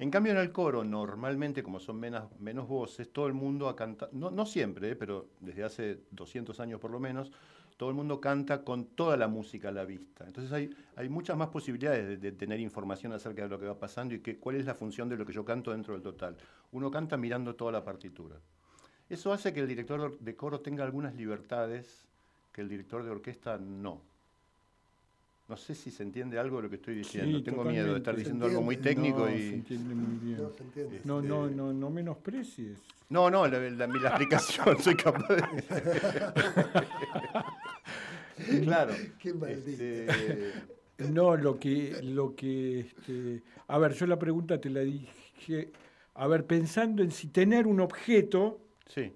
[0.00, 3.76] En cambio, en el coro, normalmente, como son menos, menos voces, todo el mundo ha
[3.76, 7.30] cantado, no, no siempre, eh, pero desde hace 200 años por lo menos,
[7.80, 10.26] todo el mundo canta con toda la música a la vista.
[10.26, 13.78] Entonces hay, hay muchas más posibilidades de, de, tener información acerca de lo que va
[13.78, 16.36] pasando y que, cuál es la función de lo que yo canto dentro del total.
[16.72, 18.36] Uno canta mirando toda la partitura.
[19.08, 22.04] Eso hace que el director de coro tenga algunas libertades
[22.52, 24.02] que el director de orquesta no.
[25.48, 27.38] No sé si se entiende algo de lo que estoy diciendo.
[27.38, 29.48] Sí, Tengo miedo de estar diciendo algo muy técnico no, se y.
[29.54, 30.42] entiende muy bien.
[30.42, 31.00] No se entiende.
[31.04, 32.76] No, no, Este- no, no menosprecies.
[33.08, 35.42] No, no, la, la- la explicación soy capaz de.
[38.64, 38.94] claro.
[39.18, 39.82] Qué maldito.
[39.82, 40.52] este,
[41.12, 45.70] No, lo que, lo que, este, a ver, yo la pregunta te la dije,
[46.14, 49.12] a ver, pensando en si tener un objeto sí.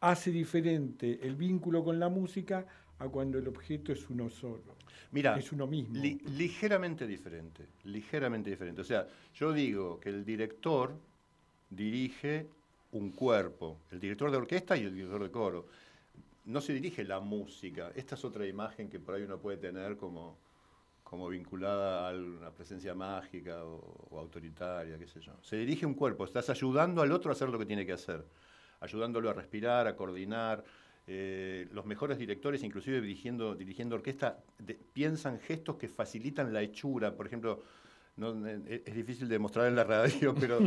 [0.00, 2.66] hace diferente el vínculo con la música
[2.98, 4.76] a cuando el objeto es uno solo,
[5.12, 5.94] Mira, es uno mismo.
[6.02, 8.82] li- ligeramente diferente, ligeramente diferente.
[8.82, 10.92] O sea, yo digo que el director
[11.70, 12.46] dirige
[12.92, 15.66] un cuerpo, el director de orquesta y el director de coro.
[16.44, 17.92] No se dirige la música.
[17.94, 20.38] Esta es otra imagen que por ahí uno puede tener como,
[21.02, 25.32] como vinculada a una presencia mágica o, autoritaria, qué sé yo.
[25.42, 28.24] Se dirige un cuerpo, estás ayudando al otro a hacer lo que tiene que hacer,
[28.80, 30.64] ayudándolo a respirar, a coordinar.
[31.06, 34.38] Eh, los mejores directores, inclusive dirigiendo, dirigiendo orquesta,
[34.92, 37.16] piensan gestos que facilitan la hechura.
[37.16, 37.64] Por ejemplo,
[38.20, 40.58] no, eh, es difícil de mostrar en la radio, pero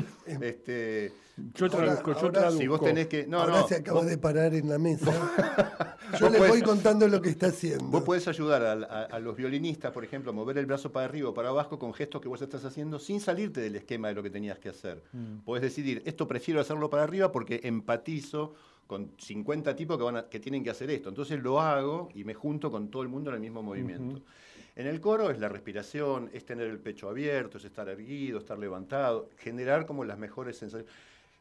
[0.41, 1.13] este,
[1.53, 2.61] Yo Ahora- traduzco, yo ahora- traduzco.
[2.61, 3.25] si vos tenés que...
[3.27, 5.11] No, Ahora no, se acaba vos- de parar en la mesa.
[6.19, 7.85] Yo vos le podés- voy contando lo que está haciendo.
[7.85, 11.05] Vos podés ayudar a, a- a los violinistas, por ejemplo, a mover el brazo para
[11.05, 14.13] arriba o para abajo con gestos que vos estás haciendo sin salirte del esquema de
[14.13, 15.01] lo que tenías que hacer.
[15.11, 15.39] Mm.
[15.45, 18.53] Podés decidir, esto prefiero hacerlo para arriba porque empatizo
[18.85, 21.09] con 50 tipos que, van a- que tienen que hacer esto.
[21.09, 24.21] Entonces lo hago y me junto con todo el mundo en el mismo movimiento.
[24.75, 28.57] En el coro es la respiración, es tener el pecho abierto, es estar erguido, estar
[28.57, 30.91] levantado, generar como las mejores sensaciones.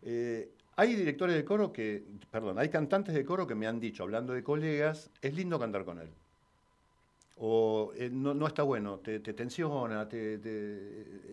[0.03, 4.03] Eh, hay directores de coro que, perdón, hay cantantes de coro que me han dicho,
[4.03, 6.09] hablando de colegas, es lindo cantar con él.
[7.37, 10.35] O eh, no, está bueno, te, te tensiona, te-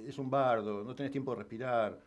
[0.08, 2.00] es un bardo, no tenés tiempo de respirar.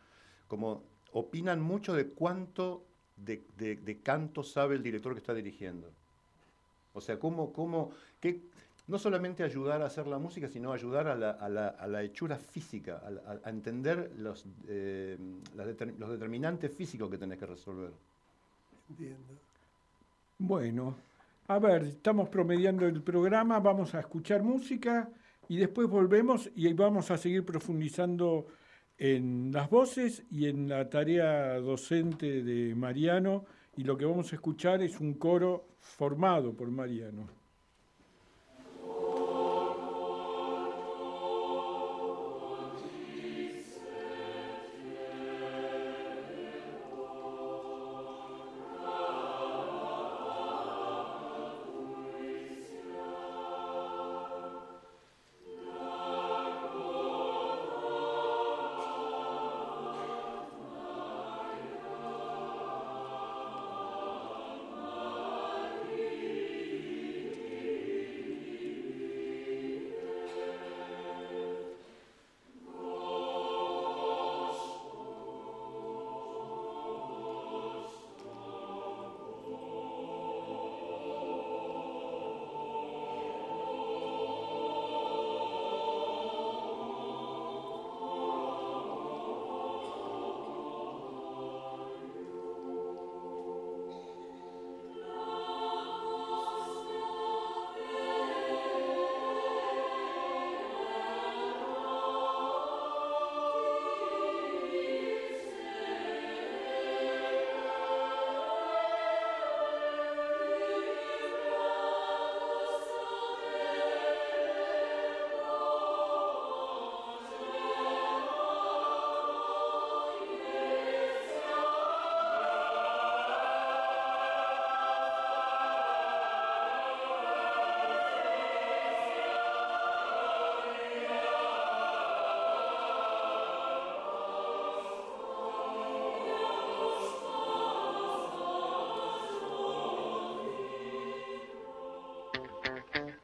[0.49, 2.83] Como opinan mucho de cuánto
[3.17, 5.89] de, de- de canto sabe el director que está dirigiendo.
[6.95, 8.41] O sea, cómo, cómo, qué,
[8.89, 12.03] no solamente ayudar a hacer la música, sino ayudar a la, a la- a la
[12.03, 15.17] hechura física, a, la- a entender los, eh,
[15.55, 17.93] las deter- los determinantes físicos que tenés que resolver.
[18.91, 19.35] Entiendo.
[20.39, 20.97] Bueno,
[21.49, 25.09] a ver, estamos promediando el programa, vamos a escuchar música
[25.49, 28.47] y después volvemos y vamos a seguir profundizando
[28.99, 33.45] en las voces y en la tarea docente de Mariano
[33.77, 37.42] y lo que vamos a escuchar es un coro formado por Mariano.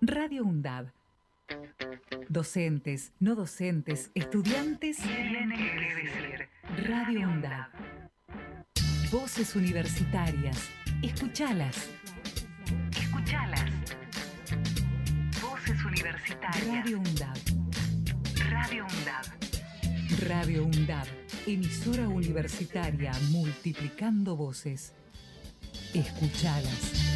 [0.09, 0.87] Radio UNDAB.
[2.31, 6.49] Docentes, no docentes, estudiantes tienen que decir.
[6.88, 7.68] Radio UNDAB.
[9.12, 10.71] Voces universitarias.
[11.03, 11.90] Escuchalas.
[12.99, 13.71] Escuchalas.
[15.42, 16.66] Voces universitarias.
[16.66, 17.37] Radio UNDAB.
[18.49, 19.27] Radio UNDAB.
[20.27, 21.07] Radio UNDAB.
[21.47, 24.94] Emisora universitaria multiplicando voces.
[25.92, 27.08] Escuchalas.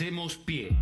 [0.00, 0.74] Hacemos pie.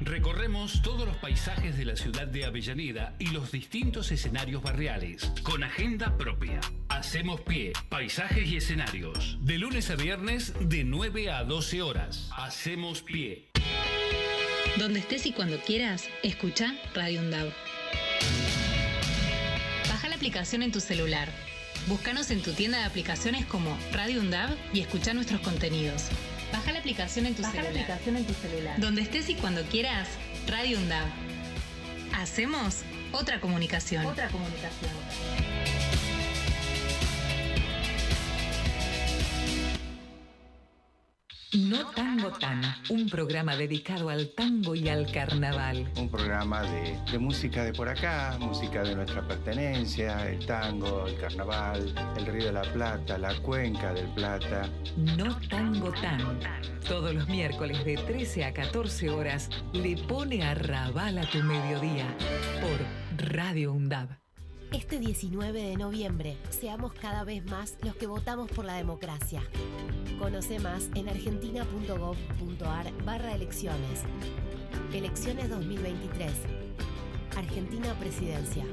[0.00, 5.62] Recorremos todos los paisajes de la ciudad de Avellaneda y los distintos escenarios barriales, con
[5.62, 6.60] agenda propia.
[6.88, 9.36] Hacemos pie, paisajes y escenarios.
[9.42, 12.30] De lunes a viernes, de 9 a 12 horas.
[12.34, 13.50] Hacemos pie.
[14.78, 17.52] Donde estés y cuando quieras, escucha Radio Undab.
[19.90, 21.28] Baja la aplicación en tu celular.
[21.86, 26.08] Búscanos en tu tienda de aplicaciones como Radio Undab y escucha nuestros contenidos.
[26.54, 27.64] Baja la aplicación en tu, celular.
[27.64, 28.78] La aplicación en tu celular.
[28.78, 30.06] Donde estés y cuando quieras,
[30.46, 31.08] Radio UNDAV.
[32.12, 34.06] Hacemos otra comunicación.
[34.06, 34.92] Otra comunicación.
[41.54, 45.88] No Tango Tan, un programa dedicado al tango y al carnaval.
[45.96, 51.16] Un programa de, de, música de por acá, música de nuestra pertenencia, el tango, el
[51.16, 54.68] carnaval, el Río de la Plata, la Cuenca del Plata.
[55.16, 56.40] No Tango Tan.
[56.88, 62.16] Todos los miércoles de 13 a 14 horas le pone a rabal a tu mediodía
[62.60, 64.08] por Radio UNDAB.
[64.72, 69.40] Este 19 de noviembre, seamos cada vez más los que votamos por la democracia.
[70.18, 74.04] Conoce más en argentina.gov.ar barra elecciones.
[74.92, 76.32] Elecciones 2023.
[77.36, 78.64] Argentina Presidencia.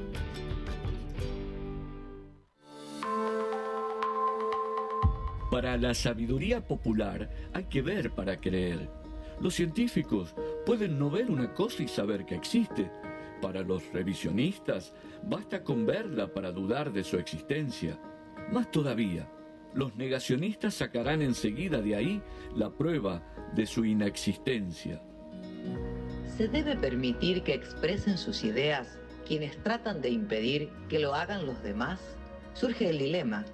[5.50, 8.88] Para la sabiduría popular hay que ver para creer.
[9.40, 12.90] Los científicos pueden no ver una cosa y saber que existe.
[13.40, 17.98] Para los revisionistas basta con verla para dudar de su existencia.
[18.52, 19.28] Más todavía,
[19.74, 22.22] los negacionistas sacarán enseguida de ahí
[22.54, 23.22] la prueba
[23.54, 25.00] de su inexistencia.
[26.36, 31.62] ¿Se debe permitir que expresen sus ideas quienes tratan de impedir que lo hagan los
[31.62, 32.00] demás?
[32.54, 33.44] Surge el dilema.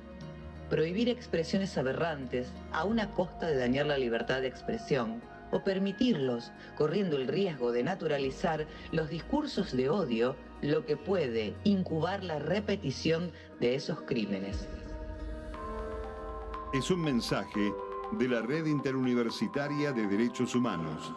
[0.70, 7.16] Prohibir expresiones aberrantes a una costa de dañar la libertad de expresión o permitirlos, corriendo
[7.16, 13.74] el riesgo de naturalizar los discursos de odio, lo que puede incubar la repetición de
[13.74, 14.68] esos crímenes
[16.72, 17.72] es un mensaje
[18.12, 21.14] de la Red Interuniversitaria de Derechos Humanos.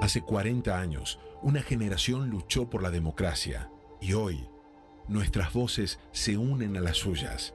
[0.00, 4.48] Hace 40 años, una generación luchó por la democracia y hoy
[5.08, 7.54] nuestras voces se unen a las suyas.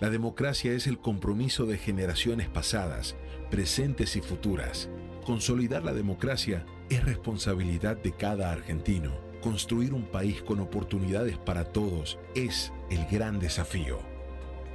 [0.00, 3.14] La democracia es el compromiso de generaciones pasadas,
[3.50, 4.88] presentes y futuras.
[5.24, 9.12] Consolidar la democracia es responsabilidad de cada argentino.
[9.42, 14.11] Construir un país con oportunidades para todos es el gran desafío.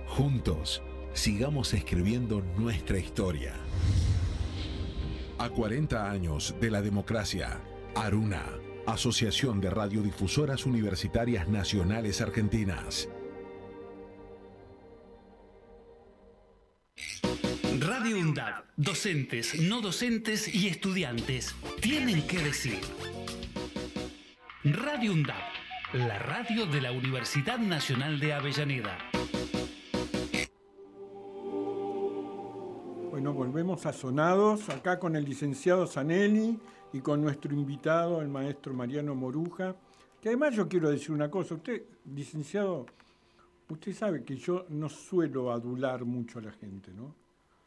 [0.07, 0.81] Juntos,
[1.13, 3.53] sigamos escribiendo nuestra historia.
[5.37, 7.61] A 40 años de la democracia,
[7.95, 8.43] Aruna,
[8.87, 13.09] Asociación de Radiodifusoras Universitarias Nacionales Argentinas.
[17.79, 22.79] Radio UNDAD, docentes, no docentes y estudiantes tienen que decir.
[24.63, 25.35] Radio UNDAD,
[25.93, 28.97] la radio de la Universidad Nacional de Avellaneda.
[33.17, 36.59] Bueno, volvemos a Sonados, acá con el licenciado Zanelli
[36.93, 39.75] y con nuestro invitado, el maestro Mariano Moruja.
[40.21, 41.81] Que además yo quiero decir una cosa, usted,
[42.13, 42.85] licenciado,
[43.69, 47.15] usted sabe que yo no suelo adular mucho a la gente, ¿no?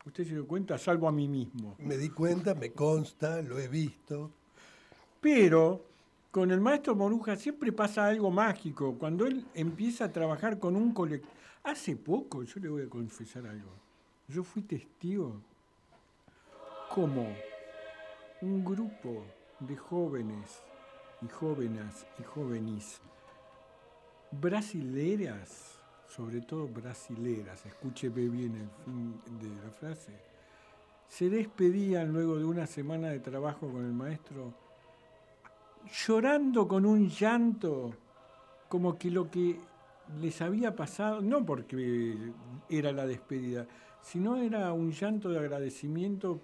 [0.07, 1.75] Usted se dio cuenta, salvo a mí mismo.
[1.81, 4.31] Me di cuenta, me consta, lo he visto.
[5.21, 5.85] Pero
[6.31, 8.95] con el maestro Moruja siempre pasa algo mágico.
[8.97, 11.33] Cuando él empieza a trabajar con un colectivo.
[11.65, 13.90] Hace poco, yo le voy a confesar algo
[14.31, 15.35] yo fui testigo
[16.95, 17.27] como
[18.43, 19.25] un grupo
[19.59, 20.63] de jóvenes
[21.23, 23.01] y jóvenes y jóvenes
[24.31, 30.13] brasileras, sobre todo brasileras, escúcheme bien el fin de la frase,
[31.09, 34.55] se despedían luego de una semana de trabajo con el maestro
[36.07, 37.95] llorando con un llanto,
[38.69, 39.59] como que lo que
[40.21, 42.33] les había pasado, no porque
[42.69, 43.67] era la despedida,
[44.03, 46.41] sino era un llanto de agradecimiento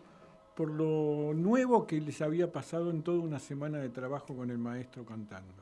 [0.55, 4.59] por lo nuevo que les había pasado en toda una semana de trabajo con el
[4.59, 5.53] maestro cantando.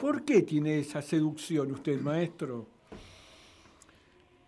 [0.00, 2.66] ¿Por qué tiene esa seducción usted, maestro?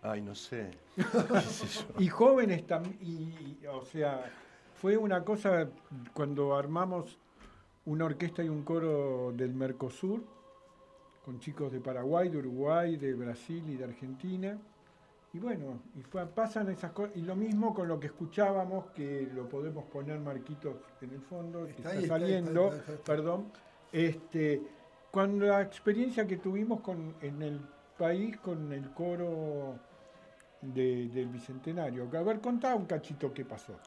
[0.01, 0.71] Ay, no sé.
[1.99, 4.31] y jóvenes también, o sea,
[4.75, 5.69] fue una cosa
[6.13, 7.17] cuando armamos
[7.85, 10.21] una orquesta y un coro del Mercosur,
[11.25, 14.57] con chicos de Paraguay, de Uruguay, de Brasil y de Argentina
[15.33, 17.15] y bueno, y pasan esas cosas.
[17.15, 21.65] Y lo mismo con lo que escuchábamos, que lo podemos poner marquitos en el fondo,
[21.65, 22.71] que está, saliendo,
[23.05, 23.51] perdón.
[23.91, 24.61] Este,
[25.11, 27.59] cuando la experiencia que tuvimos con, en el
[27.97, 29.77] país con el coro
[30.61, 32.09] del Bicentenario.
[32.11, 33.79] A ver, contá un cachito qué pasó.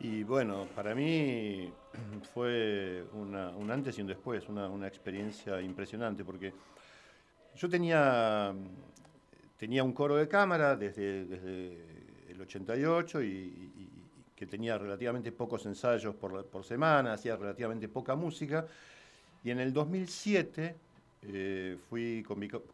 [0.00, 1.72] Y bueno, para mí
[2.34, 6.52] fue un antes y un después, una, experiencia impresionante, porque
[7.56, 8.54] yo tenía,
[9.64, 11.22] tenía un coro de cámara desde,
[12.28, 13.70] el 88 y,
[14.36, 18.66] que tenía relativamente pocos ensayos por, semana, hacía relativamente poca música,
[19.42, 20.76] y en el 2007
[21.22, 22.22] eh, fui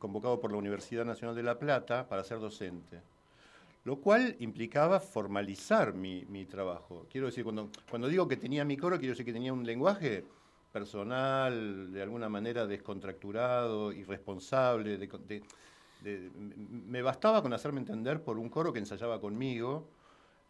[0.01, 3.01] convocado por la Universidad Nacional de La Plata para ser docente
[3.85, 7.07] lo cual implicaba formalizar mi, trabajo.
[7.11, 10.25] Quiero decir, cuando, cuando digo que tenía mi coro, quiero decir que tenía un lenguaje
[10.73, 14.99] personal, de alguna manera descontracturado, irresponsable.
[16.03, 19.89] Me bastaba con hacerme entender por un coro que ensayaba conmigo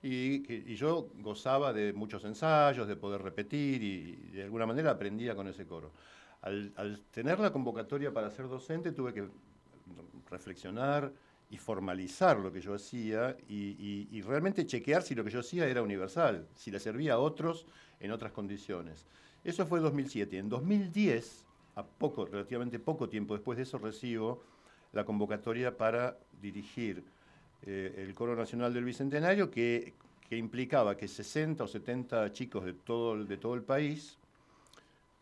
[0.02, 5.48] y, yo gozaba de muchos ensayos, de poder repetir y de alguna manera aprendía con
[5.48, 5.92] ese coro.
[6.42, 9.28] Al, tener la convocatoria para ser docente tuve que
[10.30, 11.12] reflexionar,
[11.50, 15.82] y formalizar lo que yo hacía y, realmente chequear si lo que yo hacía era
[15.82, 17.66] universal, si le servía a otros
[17.98, 19.06] en otras condiciones.
[19.42, 20.38] Eso fue 2007.
[20.38, 24.42] En 2010, a poco, relativamente poco tiempo después de eso, recibo
[24.92, 27.04] la convocatoria para dirigir
[27.66, 29.94] eh, el Coro Nacional del Bicentenario, que,
[30.30, 34.16] implicaba que 60 o 70 chicos de todo, de todo el país,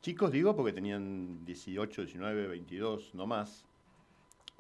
[0.02, 3.64] chicos digo porque tenían 18, 19, 22, no más,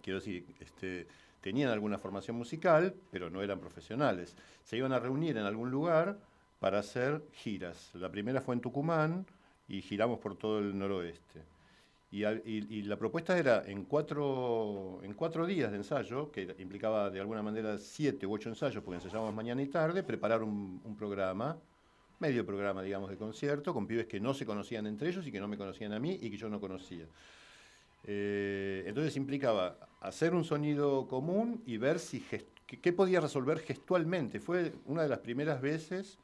[0.00, 1.06] quiero decir, este,
[1.42, 4.36] tenían alguna formación musical, pero no eran profesionales.
[4.64, 6.18] Se iban a reunir en algún lugar
[6.60, 7.90] para hacer giras.
[7.94, 9.26] La primera fue en Tucumán
[9.68, 11.42] y giramos por todo el noroeste.
[12.10, 17.42] Y, la propuesta era en cuatro, en cuatro días de ensayo, que implicaba de alguna
[17.42, 21.58] manera siete u ocho ensayos, porque ensayábamos mañana y tarde, preparar un, un programa,
[22.18, 25.38] medio programa, digamos, de concierto, con pibes que no se conocían entre ellos y que
[25.38, 27.04] no me conocían a mí y que yo no conocía.
[28.04, 32.24] Eh, entonces implicaba hacer un sonido común y ver si
[32.66, 34.40] qué podía resolver gestualmente.
[34.40, 36.18] Fue una de las primeras veces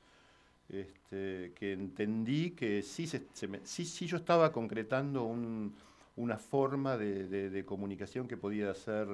[0.68, 5.24] este, que entendí que sí, sí, yo estaba concretando
[6.16, 9.06] una forma de, comunicación que podía ser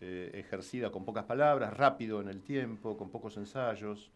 [0.00, 4.10] eh, ejercida con pocas palabras, rápido en el tiempo, con pocos ensayos,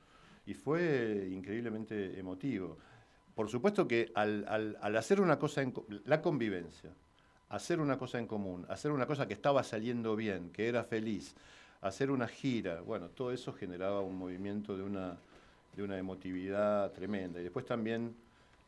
[0.47, 2.77] y fue increíblemente emotivo.
[3.35, 4.45] Por supuesto que al,
[4.81, 5.73] al hacer una cosa en
[6.05, 6.91] la convivencia,
[7.49, 11.35] hacer una cosa en común, hacer una cosa que estaba saliendo bien, que era feliz,
[11.81, 15.19] hacer una gira, bueno, todo eso generaba un movimiento de una,
[15.75, 17.41] de una emotividad tremenda.
[17.41, 18.15] Y después también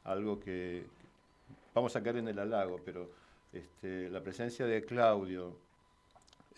[0.05, 0.85] algo que,
[1.75, 3.11] vamos a caer en el halago, pero
[3.53, 5.57] este, la presencia de Claudio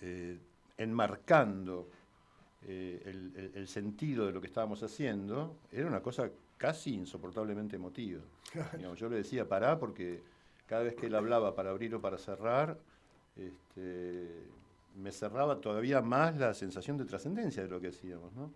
[0.01, 0.39] eh,
[0.79, 1.89] enmarcando
[2.67, 8.23] eh, el, sentido de lo que estábamos haciendo, era una cosa casi insoportablemente emotiva.
[8.97, 10.21] yo le decía, pará porque
[10.67, 12.79] cada vez que él hablaba para abrir o para cerrar,
[13.37, 14.29] este,
[14.97, 18.33] me cerraba todavía más la sensación de trascendencia de lo que hacíamos.
[18.35, 18.53] ¿no?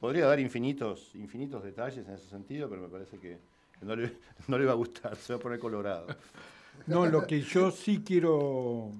[0.00, 3.38] Podría dar infinitos, infinitos detalles en ese sentido, pero me parece que
[3.82, 4.16] no le,
[4.48, 6.06] no le va a gustar, se va a poner colorado.
[6.86, 8.90] No, lo que yo sí quiero,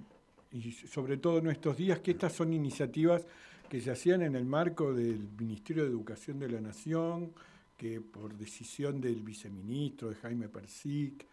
[0.52, 3.26] y sobre todo en estos días, que estas son iniciativas
[3.68, 7.32] que se hacían en el marco del Ministerio de Educación de la Nación,
[7.76, 11.24] que por decisión del viceministro, de Jaime Persic,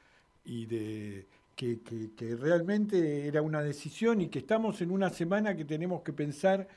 [0.46, 6.04] y de que, realmente era una decisión y que estamos en una semana que tenemos
[6.04, 6.68] que pensar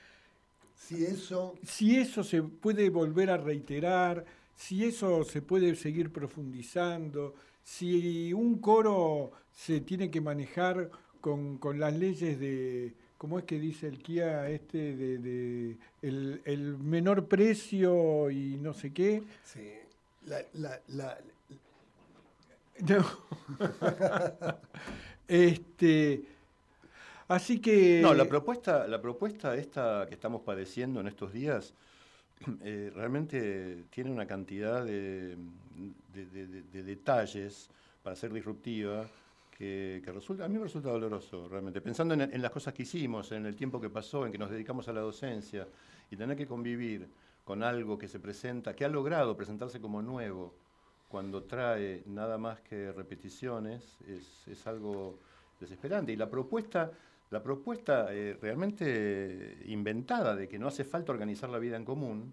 [0.80, 4.24] si eso, si eso se puede volver a reiterar,
[4.56, 11.94] si eso se puede seguir profundizando, si un coro se tiene que manejar con, las
[11.96, 14.96] leyes de, ¿cómo es que dice el KIA este?
[14.96, 19.22] De, el, el, menor precio y no sé qué.
[19.44, 19.68] Sí,
[20.26, 20.42] la,
[20.88, 21.18] la,
[22.88, 23.04] no.
[25.28, 26.24] este,
[27.30, 28.00] así que.
[28.02, 31.74] No, la propuesta, la propuesta esta que estamos padeciendo en estos días
[32.62, 35.36] eh, realmente tiene una cantidad de,
[36.72, 37.70] detalles
[38.02, 39.06] para ser disruptiva
[39.56, 41.80] que, resulta, a mí me resulta doloroso realmente.
[41.80, 44.50] Pensando en, en las cosas que hicimos, en el tiempo que pasó, en que nos
[44.50, 45.68] dedicamos a la docencia
[46.10, 47.06] y tener que convivir
[47.44, 50.54] con algo que se presenta, que ha logrado presentarse como nuevo
[51.10, 55.18] cuando trae nada más que repeticiones, es, algo
[55.58, 56.12] desesperante.
[56.12, 56.92] Y la propuesta,
[57.30, 62.32] la propuesta eh, realmente inventada de que no hace falta organizar la vida en común,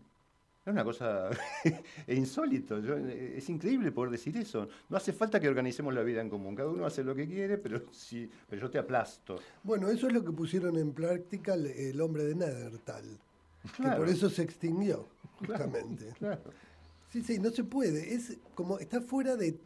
[0.66, 1.30] es una cosa
[2.08, 2.78] insólito.
[2.78, 4.68] es increíble poder decir eso.
[4.90, 6.56] No hace falta que organicemos la vida en común.
[6.56, 9.40] Cada uno hace lo que quiere, pero, sí, pero yo te aplasto.
[9.64, 13.06] Bueno, eso es lo que pusieron en práctica el, hombre de Neandertal.
[13.78, 15.08] Que por eso se extinguió,
[15.40, 16.14] justamente.
[16.18, 16.52] claro.
[17.12, 18.14] Sí, sí, no se puede.
[18.14, 19.58] Es como, está fuera de,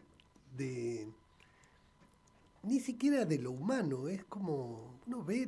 [2.64, 4.08] ni siquiera de lo humano.
[4.08, 5.48] Es como, uno ve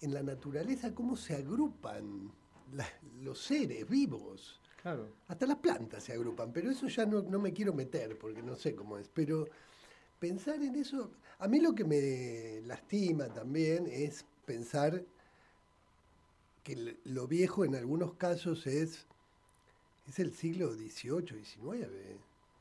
[0.00, 2.30] en la naturaleza cómo se agrupan
[3.22, 4.60] los seres vivos.
[4.82, 5.08] Claro.
[5.28, 8.56] Hasta las plantas se agrupan, pero eso ya no, no me quiero meter porque no
[8.56, 9.08] sé cómo es.
[9.08, 9.46] Pero
[10.18, 15.04] pensar en eso, a mí lo que me lastima también es pensar
[16.62, 19.06] que lo viejo en algunos casos es,
[20.08, 21.88] es el siglo XVIII, XIX.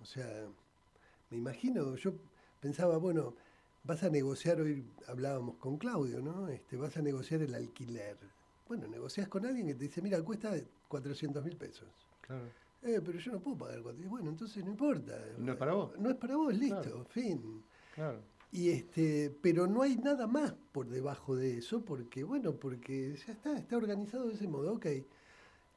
[0.01, 0.47] O sea,
[1.30, 2.13] me imagino, yo
[2.61, 3.36] pensaba, bueno,
[3.84, 6.47] vas a negociar, hoy hablábamos con Claudio, ¿no?
[6.47, 8.17] Este, vas a negociar el alquiler.
[8.67, 10.53] Bueno, negocias con alguien que te dice, mira, cuesta
[10.88, 11.88] 400 mil pesos.
[12.21, 12.45] Claro.
[12.82, 14.09] Eh, pero yo no puedo pagar 400.
[14.09, 15.17] Bueno, entonces no importa.
[15.38, 15.97] No es para vos.
[15.99, 17.63] No es para vos, listo, fin.
[17.95, 18.19] Claro.
[18.51, 23.34] Y este, pero no hay nada más por debajo de eso, porque, bueno, porque ya
[23.34, 24.88] está, está organizado de ese modo, ok.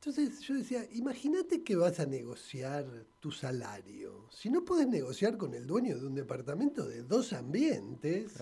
[0.05, 2.85] Entonces yo decía, imagínate que vas a negociar
[3.21, 4.27] tu salario.
[4.33, 8.33] Si no puedes negociar con el dueño de un departamento de dos ambientes,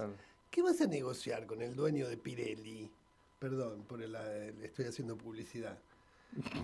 [0.50, 2.90] ¿qué vas a negociar con el dueño de Pirelli?
[3.38, 4.16] Perdón, por el,
[4.62, 5.78] estoy haciendo publicidad.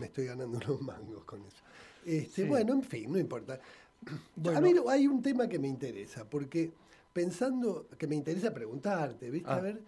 [0.01, 1.63] Me estoy ganando unos mangos con eso.
[2.07, 3.61] Este, Bueno, en fin, no importa.
[4.57, 6.73] A mí hay un tema que me interesa, porque
[7.13, 9.51] pensando, que me interesa preguntarte, ¿viste?
[9.51, 9.61] A ah.
[9.61, 9.79] ver,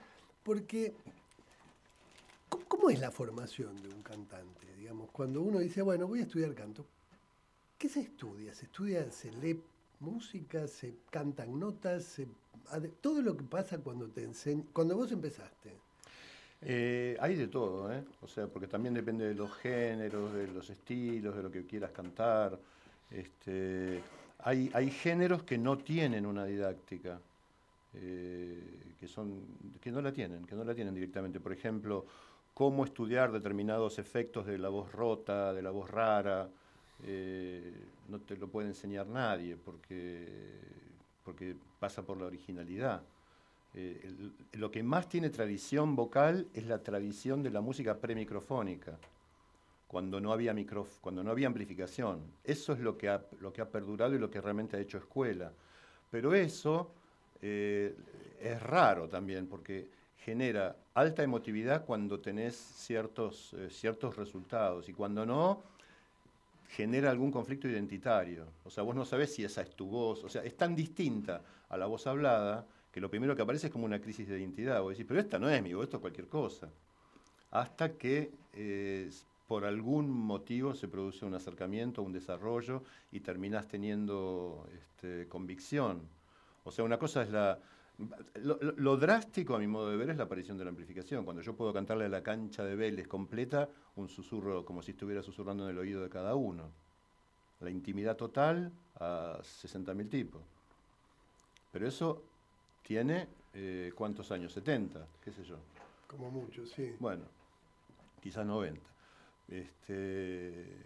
[0.42, 0.92] porque
[2.68, 4.57] ¿cómo, es la formación de un cantante?
[5.12, 6.84] Cuando uno dice, bueno, voy a estudiar canto,
[7.76, 8.55] ¿qué se estudia?
[8.55, 9.61] ¿Se estudia, se lee
[10.01, 12.20] música, se cantan notas,
[13.01, 15.72] todo lo que pasa cuando te enseñan, cuando vos empezaste?
[16.61, 18.03] Eh, hay de todo, ¿eh?
[18.22, 21.93] O sea, porque también depende de los géneros, de los estilos, de lo que quieras
[21.93, 22.59] cantar.
[23.11, 24.03] Este,
[24.41, 27.20] hay, hay géneros que no tienen una didáctica,
[27.95, 28.61] eh,
[28.99, 29.41] que, son,
[29.80, 31.39] que no la tienen, que no la tienen directamente.
[31.39, 32.07] Por ejemplo,
[32.59, 36.50] cómo estudiar determinados efectos de la voz rota, de la voz rara,
[37.04, 37.72] eh,
[38.09, 40.26] no te lo puede enseñar nadie porque,
[41.24, 43.00] porque pasa por la originalidad.
[43.74, 44.12] Eh,
[44.54, 48.98] lo que más tiene tradición vocal es la tradición de la música premicrofónica
[49.86, 50.52] cuando no había
[51.00, 52.22] cuando no había amplificación.
[52.42, 54.98] Eso es lo que, ha, lo que ha perdurado y lo que realmente ha hecho
[54.98, 55.52] escuela.
[56.11, 56.90] Pero eso
[57.40, 57.94] eh,
[58.40, 59.86] es raro también, porque
[60.24, 65.62] genera alta emotividad cuando tenés ciertos, eh, ciertos resultados y cuando no,
[66.68, 68.46] genera algún conflicto identitario.
[68.64, 70.24] O sea, vos no sabés si esa es tu voz.
[70.24, 73.72] O sea, es tan distinta a la voz hablada que lo primero que aparece es
[73.72, 74.80] como una crisis de identidad.
[74.82, 76.68] Vos decís, pero esta no es mi voz, esto es cualquier cosa.
[77.51, 79.11] Hasta que eh,
[79.46, 86.03] por algún motivo se produce un acercamiento, un desarrollo y terminás teniendo este, convicción.
[86.64, 87.59] O sea, una cosa es la...
[88.34, 91.24] Lo, drástico, a mi modo de ver, es la aparición de la amplificación.
[91.24, 95.22] Cuando yo puedo cantarle a la cancha de Vélez completa un susurro como si estuviera
[95.22, 96.70] susurrando en el oído de cada uno.
[97.61, 98.70] La intimidad total
[99.01, 100.42] a 60.000 tipos.
[101.72, 102.22] Pero eso
[102.82, 104.57] tiene, eh, ¿cuántos años?
[104.57, 105.05] ¿70?
[105.24, 105.57] ¿Qué sé yo?
[106.07, 106.94] Como mucho, sí.
[107.01, 107.24] Bueno,
[108.22, 108.80] quizás 90.
[109.49, 110.76] Este,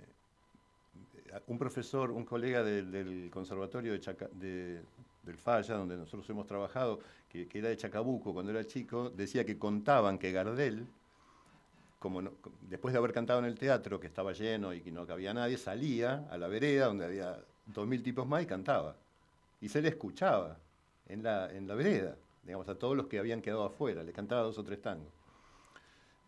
[1.46, 4.82] un profesor, un colega del, conservatorio de,
[5.22, 9.58] del Falla, donde nosotros hemos trabajado, que, era de Chacabuco cuando era chico, decía que
[9.58, 10.86] contaban que Gardel,
[11.98, 12.22] como
[12.62, 15.56] después de haber cantado en el teatro, que estaba lleno y que no cabía nadie,
[15.56, 18.96] salía a la vereda donde había dos mil tipos más y cantaba.
[19.60, 20.58] Y se le escuchaba
[21.08, 24.42] en la, en la vereda, digamos, a todos los que habían quedado afuera, le cantaba
[24.42, 25.12] dos o tres tangos.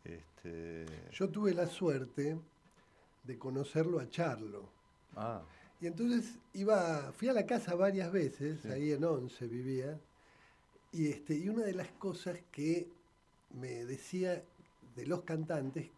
[0.05, 0.86] Este...
[1.11, 2.38] Yo tuve la suerte
[3.24, 4.68] de conocerlo a Charlo.
[5.16, 5.42] Ah.
[5.85, 10.01] Y entonces iba, fui a la casa varias veces, ahí en Once vivía,
[10.93, 12.89] y, este, y una de las cosas que
[13.51, 14.43] me decía
[14.97, 15.91] de los cantantes,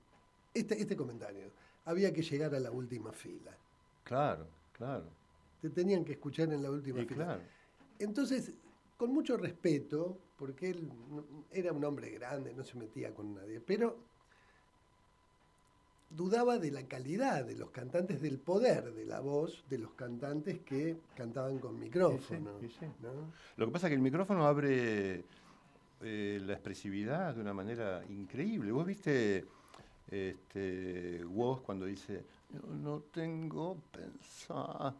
[0.52, 1.52] este, este comentario,
[1.84, 3.56] había que llegar a la última fila.
[4.02, 5.08] Claro, claro.
[5.62, 7.24] Te tenían que escuchar en la última fila.
[7.24, 7.42] Claro.
[8.00, 8.54] Entonces,
[8.96, 10.90] con mucho respeto, porque él
[11.52, 13.96] era un hombre grande, no se metía con nadie, pero
[16.10, 20.60] dudaba de la calidad de los cantantes, del poder de la voz de los cantantes
[20.60, 22.52] que cantaban con micrófono.
[23.56, 25.24] Lo que pasa es que el micrófono abre
[26.02, 28.72] eh, la expresividad de una manera increíble.
[28.72, 29.44] Vos viste
[30.10, 32.24] este, Woz cuando dice,
[32.82, 34.94] no tengo pensar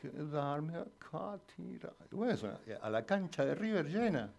[0.00, 1.94] quedarme acá tirar.
[2.10, 2.36] Bueno,
[2.80, 4.30] a la cancha de River llena.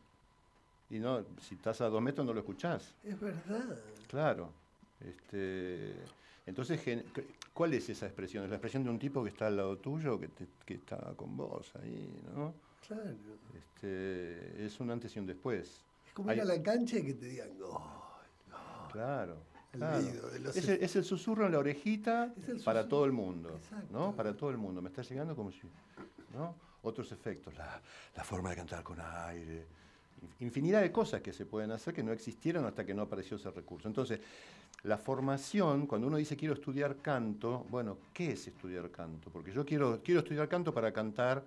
[0.90, 2.94] Y no, si estás a dos metros no lo escuchás.
[3.04, 3.78] Es verdad.
[4.08, 4.52] Claro.
[5.08, 5.94] Este,
[6.46, 6.80] entonces,
[7.54, 8.44] ¿cuál es esa expresión?
[8.44, 10.30] ¿Es la expresión de un tipo que está al lado tuyo, que,
[10.66, 12.54] que está con vos ahí, ¿no?
[12.88, 13.16] Claro.
[13.58, 15.84] Este, es un antes y un después.
[16.08, 17.50] Es como ir a la cancha y que te digan,
[18.92, 19.38] Claro.
[20.54, 22.34] es, el, susurro en la orejita
[22.66, 23.58] para todo el mundo,
[23.90, 24.14] ¿no?
[24.14, 24.82] Para todo el mundo.
[24.82, 25.62] Me está llegando como si,
[26.34, 26.54] ¿no?
[26.84, 27.80] Otros efectos, la,
[28.16, 29.66] la forma de cantar con aire,
[30.40, 33.50] infinidad de cosas que se pueden hacer que no existieron hasta que no apareció ese
[33.52, 33.88] recurso.
[33.88, 34.20] Entonces,
[34.84, 39.30] la formación, cuando uno dice quiero estudiar canto, bueno, ¿qué es estudiar canto?
[39.30, 41.44] Porque yo quiero, quiero estudiar canto para cantar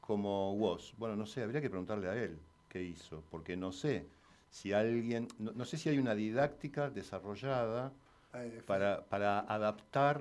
[0.00, 0.94] como vos.
[0.98, 4.06] Bueno, no sé, habría que preguntarle a él qué hizo, porque no sé
[4.50, 7.92] si alguien, no, sé si hay una didáctica desarrollada
[8.66, 10.20] para, para adaptar.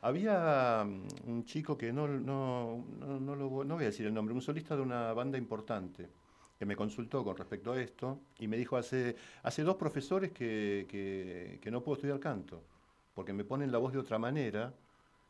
[0.00, 4.34] Había mm, un chico que no, no, no, lo, no voy a decir el nombre,
[4.34, 6.08] un solista de una banda importante
[6.62, 10.86] que me consultó con respecto a esto y me dijo hace, hace dos profesores que,
[11.60, 12.62] que, no puedo estudiar canto,
[13.16, 14.72] porque me ponen la voz de otra manera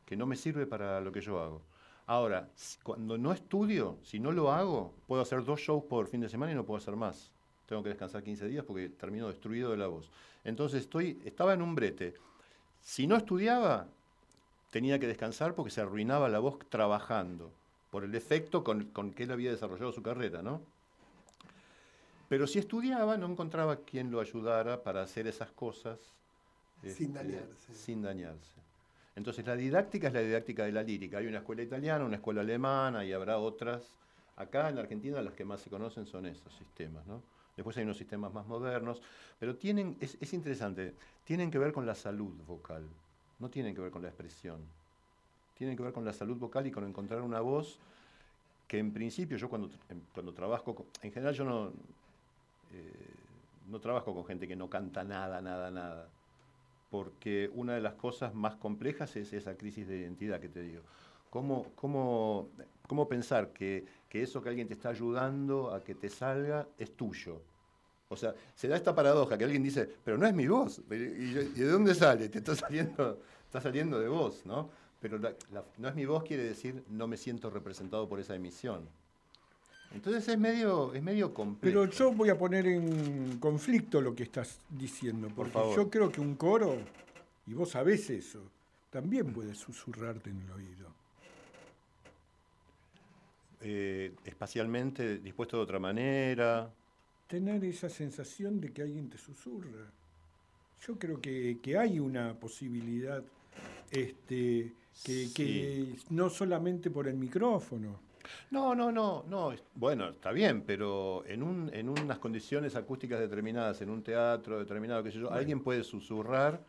[0.04, 1.62] que no me sirve para lo que yo hago.
[2.06, 2.50] Ahora,
[2.82, 6.52] cuando no estudio, si no lo hago, puedo hacer dos shows por fin de semana
[6.52, 7.30] y no puedo hacer más.
[7.64, 10.10] Tengo que descansar 15 días porque termino destruido de la voz.
[10.44, 12.12] Entonces estoy, estaba en un brete.
[12.82, 13.86] Si no estudiaba,
[14.70, 17.50] tenía que descansar porque se arruinaba la voz trabajando,
[17.90, 20.60] por el efecto con, con que él había desarrollado su carrera, ¿no?
[22.32, 25.98] Pero si estudiaba, no encontraba quien lo ayudara para hacer esas cosas.
[26.80, 27.74] Sin este, dañarse.
[27.74, 28.58] Sin dañarse.
[29.14, 31.18] Entonces la didáctica es la didáctica de la lírica.
[31.18, 33.82] Hay una escuela italiana, una escuela alemana y habrá otras.
[34.36, 37.22] Acá en Argentina las que más se conocen son esos sistemas, ¿no?
[37.54, 39.02] Después hay unos sistemas más modernos,
[39.38, 40.94] pero tienen, es, es interesante,
[41.26, 42.82] tienen que ver con la salud vocal,
[43.40, 44.58] no tienen que ver con la expresión.
[45.58, 47.78] Tienen que ver con la salud vocal y con encontrar una voz
[48.66, 49.68] que en principio yo cuando,
[50.14, 51.72] cuando trabajo, en general yo no,
[53.68, 56.08] no trabajo con gente que no canta nada, nada, nada,
[56.90, 60.82] porque una de las cosas más complejas es esa crisis de identidad que te digo.
[61.30, 62.50] ¿Cómo, cómo,
[62.86, 67.40] cómo pensar que, eso que alguien te está ayudando a que te salga es tuyo?
[68.10, 70.82] O sea, se da esta paradoja que alguien dice, pero no es mi voz.
[70.90, 72.28] ¿Y, de dónde sale?
[72.28, 74.68] Te está saliendo, está saliendo de vos, ¿no?
[75.00, 75.18] Pero
[75.78, 78.86] no es mi voz quiere decir no me siento representado por esa emisión.
[79.95, 81.80] Entonces es medio, es medio complejo.
[81.80, 86.20] Pero yo voy a poner en conflicto lo que estás diciendo, porque yo creo que
[86.20, 86.76] un coro,
[87.47, 88.40] y vos sabés eso,
[88.90, 90.93] también puede susurrarte en el oído.
[93.61, 96.70] Eh, espacialmente dispuesto de otra manera.
[97.28, 99.90] Tener esa sensación de que alguien te susurra.
[100.86, 103.22] Yo creo que, hay una posibilidad
[103.90, 104.72] este,
[105.05, 108.11] que no solamente por el micrófono.
[108.50, 109.54] No, no, no, no.
[109.74, 115.02] Bueno, está bien, pero en, un, en unas condiciones acústicas determinadas, en un teatro determinado,
[115.02, 116.60] qué sé yo, alguien puede susurrar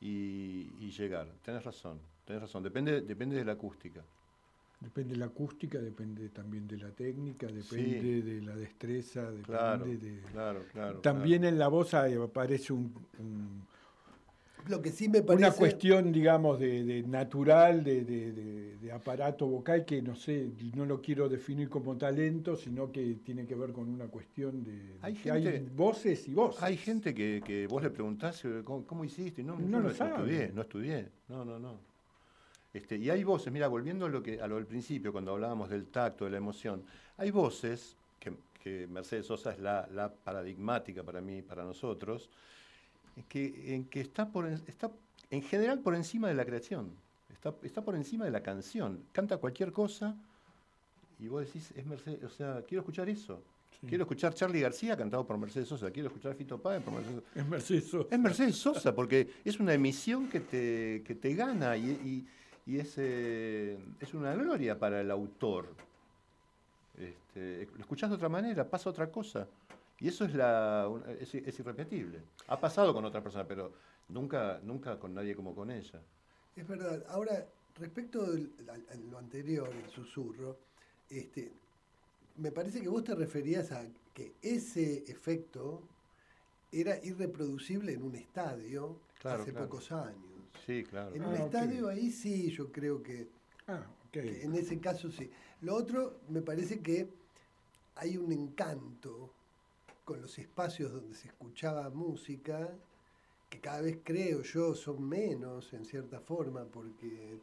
[0.00, 1.28] y, llegar.
[1.44, 2.62] Tienes razón, tenés razón.
[2.62, 4.02] Depende, depende de la acústica.
[4.80, 9.84] Depende de la acústica, depende también de la técnica, depende de la destreza, depende claro,
[9.84, 10.22] de...
[10.32, 11.00] Claro, claro.
[11.00, 13.66] También en la voz aparece un
[14.68, 15.46] lo que sí me parece...
[15.46, 21.68] Una cuestión, digamos, de, natural, de, aparato vocal, que no sé, no lo quiero definir
[21.68, 24.96] como talento, sino que tiene que ver con una cuestión de...
[25.02, 26.62] Hay, hay voces y voces.
[26.62, 29.42] Hay gente que, vos le preguntás, ¿cómo, hiciste?
[29.42, 31.08] No, no, lo estudié, no estudié.
[31.28, 31.78] No, no, no.
[32.72, 35.70] Este, y hay voces, mira, volviendo a lo, que, a lo del principio, cuando hablábamos
[35.70, 36.82] del tacto, de la emoción,
[37.16, 42.28] hay voces, que, Mercedes Sosa es la, la paradigmática para mí, para nosotros,
[43.24, 44.90] que, en que está, por, está
[45.30, 46.92] en general por encima de la creación,
[47.30, 50.16] está, está por encima de la canción, canta cualquier cosa
[51.18, 53.42] y vos decís, es Mercedes, o sea, quiero escuchar eso.
[53.86, 57.40] Quiero escuchar Charlie García cantado por Mercedes Sosa, quiero escuchar Fito Páez por Mercedes Sosa.
[57.40, 58.08] Es Mercedes Sosa.
[58.10, 62.26] Es Mercedes Sosa, porque es una emisión que te, que te gana y,
[62.66, 65.68] y, es, eh, es una gloria para el autor.
[66.98, 69.46] Este, lo escuchás de otra manera, pasa otra cosa.
[70.00, 70.88] Y eso es, la,
[71.18, 72.22] es, irrepetible.
[72.46, 73.72] Ha pasado con otras personas, pero
[74.08, 76.00] nunca, nunca con nadie como con ella.
[76.54, 77.04] Es verdad.
[77.08, 77.46] Ahora,
[77.78, 80.56] respecto a lo anterior, el susurro,
[81.10, 81.52] este,
[82.36, 83.84] me parece que vos te referías a
[84.14, 85.82] que ese efecto
[86.70, 90.16] era irreproducible en un estadio hace pocos años.
[90.64, 91.14] Sí, claro.
[91.14, 93.28] En un ah, estadio ahí sí, yo creo que,
[93.66, 95.30] ah, que en ese caso sí.
[95.62, 97.08] Lo otro, me parece que
[97.96, 99.30] hay un encanto
[100.08, 102.66] con los espacios donde se escuchaba música,
[103.50, 107.38] que cada vez creo yo son menos en cierta forma, porque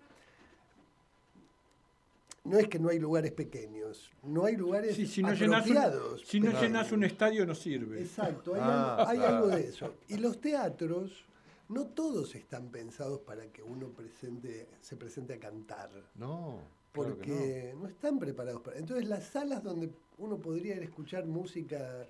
[2.43, 6.23] no es que no hay lugares pequeños, no hay lugares si no apropiados.
[6.25, 8.01] si no llenas un estadio no sirve.
[8.01, 9.93] Exacto, hay, ah, algo, de eso.
[10.07, 11.23] Y los teatros,
[11.69, 15.91] no todos están pensados para que uno presente, se presente a cantar.
[16.15, 16.61] No.
[16.93, 17.87] Porque no.
[17.87, 18.79] están preparados para.
[18.79, 22.07] Entonces las salas donde uno podría ir a escuchar música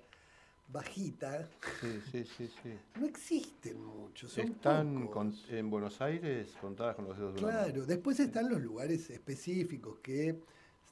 [0.68, 1.48] bajita,
[2.98, 4.36] no existen muchos.
[4.36, 5.08] Están
[5.48, 10.40] en Buenos Aires contadas con los dedos de Claro, después están los lugares específicos que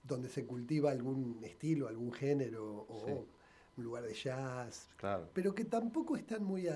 [0.03, 3.27] donde se cultiva algún estilo, algún género o
[3.77, 5.29] un lugar de jazz, claro.
[5.33, 6.68] pero que tampoco están muy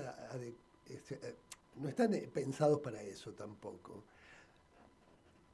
[0.87, 1.35] este, eh,
[1.75, 4.03] no están eh, pensados para eso tampoco.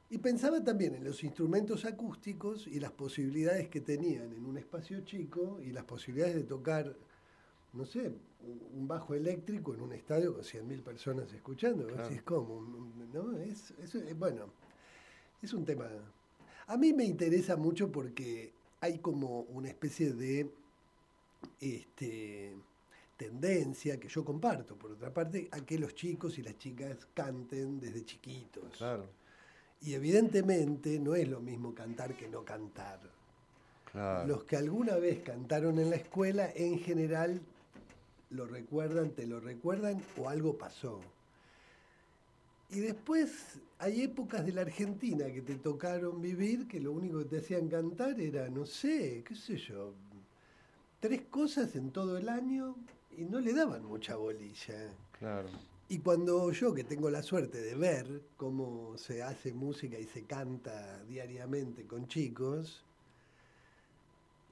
[0.10, 5.02] Y pensaba también en los instrumentos acústicos y las posibilidades que tenían en un espacio
[5.02, 6.96] chico y las posibilidades de tocar,
[7.76, 8.12] no sé,
[8.74, 11.88] un bajo eléctrico en un estadio con 100.000 personas escuchando.
[11.98, 12.62] Así es como,
[13.14, 13.38] ¿no?
[13.38, 13.74] Es,
[14.18, 14.46] bueno,
[15.42, 15.88] es un tema...
[16.68, 18.52] A mí me interesa mucho porque
[18.82, 20.50] hay como una especie de
[21.62, 22.56] este,
[23.18, 27.80] tendencia que yo comparto, por otra parte, a que los chicos y las chicas canten
[27.80, 28.78] desde chiquitos.
[28.78, 29.08] Claro
[29.86, 33.00] y evidentemente no es lo mismo cantar que no cantar.
[34.28, 37.40] Los que alguna vez cantaron en la escuela, en general,
[38.30, 41.02] lo recuerdan, te lo recuerdan o algo pasó.
[42.70, 47.26] Y después hay épocas de la Argentina que te tocaron vivir que lo único que
[47.26, 49.94] te hacían cantar era, no sé, qué sé yo,
[51.00, 52.76] tres cosas en todo el año
[53.18, 54.92] y no le daban mucha bolilla.
[55.20, 55.48] Claro.
[55.88, 60.24] Y cuando yo, que tengo la suerte de ver cómo se hace música y se
[60.24, 62.85] canta diariamente con chicos,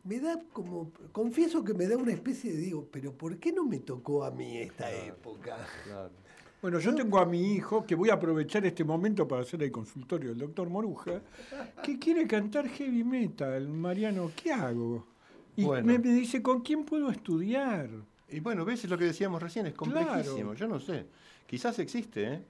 [0.04, 3.66] me da como, confieso que me da una especie de, digo, pero ¿por qué no
[3.66, 5.58] me tocó a mí esta época?
[6.62, 9.72] Bueno, yo tengo a mi hijo, que voy a aprovechar este momento para hacer el
[9.72, 11.22] consultorio del doctor Moruja,
[11.84, 13.68] que quiere cantar heavy metal.
[13.68, 15.06] Mariano, ¿qué hago?
[15.56, 17.90] Y me, dice, ¿con quién puedo estudiar?
[18.30, 21.06] Y bueno, ves lo que decíamos recién, es complejísimo, yo no sé.
[21.46, 22.42] Quizás existe, ¿eh?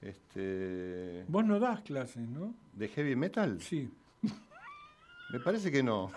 [0.00, 1.24] Este...
[1.26, 2.54] Vos no das clases, ¿no?
[2.72, 3.60] ¿De heavy metal?
[3.60, 3.90] Sí.
[5.30, 6.10] Me parece que no.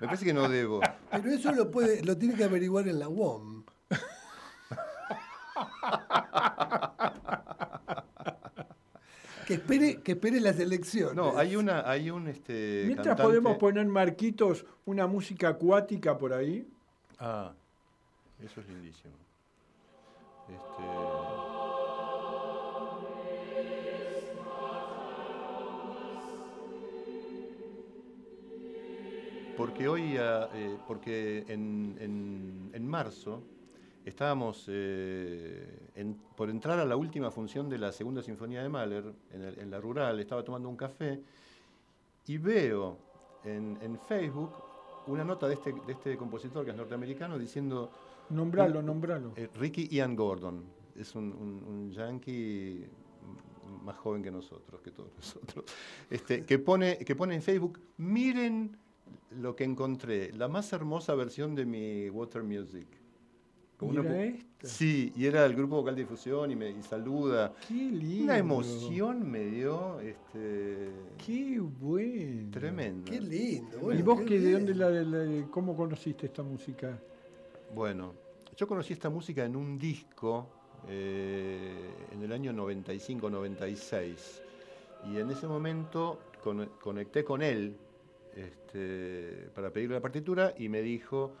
[0.00, 0.80] Me parece que no debo.
[1.10, 3.64] Pero eso lo puede, lo tiene que averiguar en la UOM.
[9.46, 11.14] que espere, que espere las elecciones.
[11.14, 12.84] No, hay una, hay un este.
[12.86, 16.66] Mientras podemos poner Marquitos una música acuática por ahí.
[17.18, 17.52] Ah,
[18.42, 19.14] eso es lindísimo.
[20.48, 21.25] Este...
[29.56, 33.42] Porque hoy, eh, porque en, en, marzo
[34.04, 39.70] estábamos eh, por entrar a la última función de la segunda sinfonía de Mahler en,
[39.70, 41.20] la rural, estaba tomando un café
[42.26, 42.98] y veo
[43.44, 44.52] en, en Facebook
[45.06, 47.90] una nota de este, de este compositor que es norteamericano diciendo
[48.30, 49.32] Nombralo, nombralo.
[49.36, 50.64] Eh, Ricky Ian Gordon
[50.96, 52.84] es un, un, yankee
[53.84, 55.64] más joven que nosotros, que todos nosotros,
[56.10, 58.76] este, que, pone, que pone en Facebook, miren
[59.30, 62.86] lo que encontré, la más hermosa versión de mi Water Music.
[64.62, 67.52] Sí, y era el grupo vocal difusión y me saluda.
[67.68, 68.24] Qué lindo.
[68.24, 70.00] Una emoción me dio.
[70.00, 70.92] Este,
[71.24, 72.50] qué bueno.
[72.50, 73.10] Tremendo.
[73.10, 73.92] Qué lindo.
[73.92, 76.98] ¿Y vos qué, de dónde la, cómo conociste esta música?
[77.74, 78.14] Bueno,
[78.56, 80.48] yo conocí esta música en un disco
[80.88, 84.40] eh, en el año 95-96
[85.12, 86.20] y en ese momento
[86.80, 87.76] conecté con él
[88.36, 91.34] este, para pedirle la partitura y me dijo,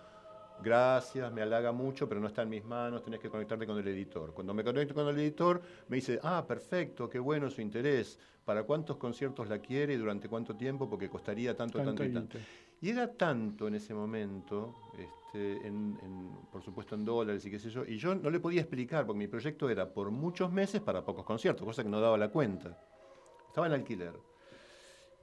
[0.62, 3.86] gracias, me halaga mucho, pero no está en mis manos, tenés que conectarte con el
[3.86, 4.32] editor.
[4.32, 8.62] Cuando me conecto con el editor, me dice, ah, perfecto, qué bueno su interés, ¿para
[8.62, 10.88] cuántos conciertos la quiere y durante cuánto tiempo?
[10.88, 12.38] Porque costaría tanto, tanto, y tanto.
[12.80, 15.60] Y era tanto en ese momento, este,
[16.50, 19.18] por supuesto en dólares y qué sé yo, y yo no le podía explicar, porque
[19.18, 22.78] mi proyecto era por muchos meses para pocos conciertos, cosa que no daba la cuenta.
[23.48, 24.12] Estaba en alquiler.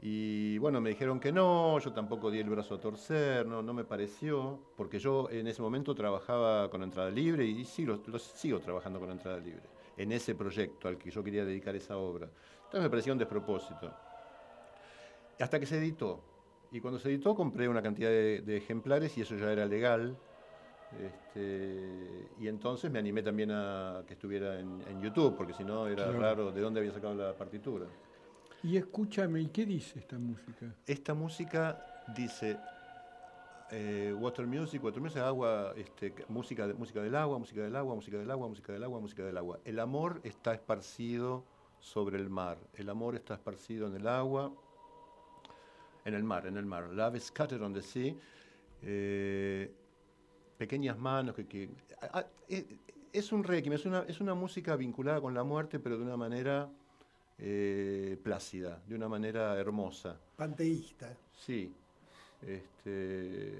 [0.02, 3.74] Y bueno, me dijeron que no, yo tampoco di el brazo a torcer, no, no
[3.74, 8.60] me pareció, porque yo en ese momento trabajaba con entrada libre y sí, lo, sigo
[8.60, 9.64] trabajando con entrada libre,
[9.96, 12.28] en ese proyecto al que yo quería dedicar esa obra.
[12.66, 13.94] Entonces me parecía un despropósito.
[15.40, 16.22] Hasta que se editó,
[16.74, 20.18] y cuando se editó compré una cantidad de, ejemplares y eso ya era legal.
[21.00, 26.12] Este, y entonces me animé también a que estuviera en, YouTube, porque si no era
[26.12, 27.86] raro de dónde había sacado la partitura.
[28.64, 30.74] Y escúchame, ¿y qué dice esta música?
[30.88, 31.86] Esta música
[32.16, 32.58] dice
[33.70, 38.18] eh, Water Music, Water Music, agua, este, música, música del agua, música del agua, música
[38.18, 39.60] del agua, música del agua, música del agua.
[39.66, 41.44] El amor está esparcido
[41.82, 44.54] sobre el mar, el amor está esparcido en el agua,
[46.06, 46.86] en el mar, en el mar.
[46.90, 48.16] Love is scattered on the sea.
[48.82, 49.74] Eh,
[50.58, 51.70] pequeñas manos que...
[52.48, 52.78] Eh,
[53.12, 56.18] es un requiem, es una, es una música vinculada con la muerte, pero de una
[56.18, 56.70] manera
[57.46, 60.18] eh, plácida, de una manera hermosa.
[60.38, 61.14] Panteísta.
[61.36, 61.74] Sí.
[62.42, 63.60] Este,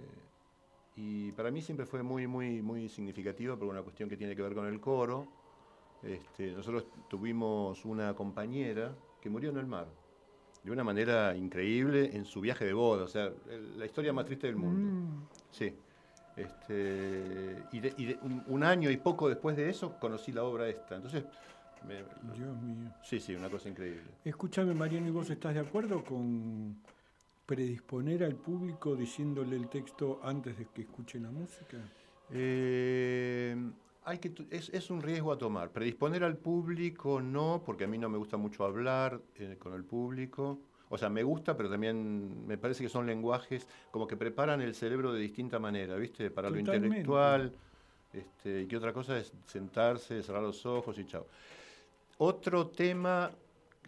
[0.96, 4.42] y para mí siempre fue muy, muy, muy significativo por una cuestión que tiene que
[4.42, 5.28] ver con el coro.
[6.02, 9.88] Este, nosotros tuvimos una compañera que murió en el mar
[10.64, 13.34] de una manera increíble en su viaje de boda, o sea,
[13.76, 14.80] la historia más triste del mundo.
[14.80, 15.28] Mm.
[15.52, 15.76] Sí.
[16.36, 18.18] Este, y,
[18.48, 20.96] un, año y poco después de eso conocí la obra esta.
[20.96, 21.26] Entonces,
[21.88, 22.04] Me-
[22.36, 22.90] Dios mío.
[23.04, 24.04] sí, sí, una cosa increíble.
[24.24, 26.78] Escúchame, Mariano, ¿y vos estás de acuerdo con
[27.46, 31.78] predisponer al público diciéndole el texto antes de que escuche la música?
[32.32, 33.56] Eh,
[34.06, 35.72] hay que, es, es un riesgo a tomar.
[35.72, 39.84] Predisponer al público no, porque a mí no me gusta mucho hablar eh, con el
[39.84, 40.60] público.
[40.90, 44.76] O sea, me gusta, pero también me parece que son lenguajes como que preparan el
[44.76, 46.30] cerebro de distinta manera, ¿viste?
[46.30, 47.52] Para lo intelectual.
[48.14, 51.26] Este, y que otra cosa es sentarse, cerrar los ojos y chao.
[52.26, 53.30] Otro tema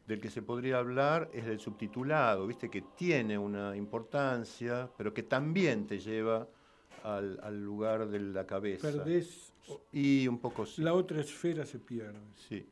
[0.06, 2.70] del que se podría hablar es del subtitulado, ¿viste?
[2.70, 6.46] Que tiene una importancia, pero que también te lleva
[7.06, 8.92] al, al lugar de la cabeza.
[8.92, 9.54] Perdés,
[9.94, 10.82] Y un poco sí.
[10.82, 12.20] la otra esfera se pierde.
[12.36, 12.68] Sí,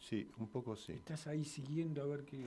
[0.00, 0.94] sí, un poco sí.
[0.94, 2.40] Estás ahí siguiendo a ver qué,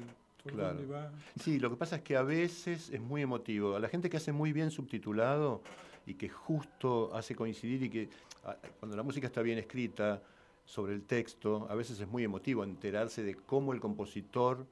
[0.43, 0.73] por Claro.
[0.77, 1.09] dónde va.
[1.41, 3.77] Sí, lo que pasa es que a veces es muy emotivo.
[3.77, 5.61] A la gente que hace muy bien subtitulado
[6.05, 8.09] y que justo hace coincidir y que
[8.43, 10.21] ah, cuando la música está bien escrita
[10.67, 14.67] sobre el texto, a veces es muy emotivo enterarse de cómo el compositor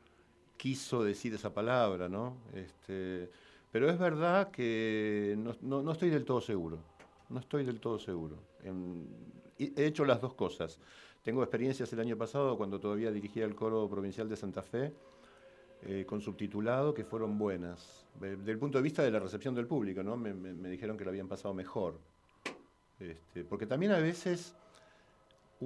[0.58, 2.36] quiso decir esa palabra, ¿no?
[2.54, 3.30] Este,
[3.72, 6.80] pero es verdad que no, no- no estoy del todo seguro.
[7.30, 8.36] No estoy del todo seguro.
[9.58, 10.80] He hecho las dos cosas.
[11.24, 14.94] Tengo experiencias el año pasado cuando todavía dirigía el coro provincial de Santa Fe
[15.84, 18.06] eh, con subtitulado que fueron buenas.
[18.20, 20.18] De- Desde el punto de vista de la recepción del público, ¿no?
[20.18, 21.98] Me dijeron que lo habían pasado mejor.
[23.00, 24.56] Este, porque también a veces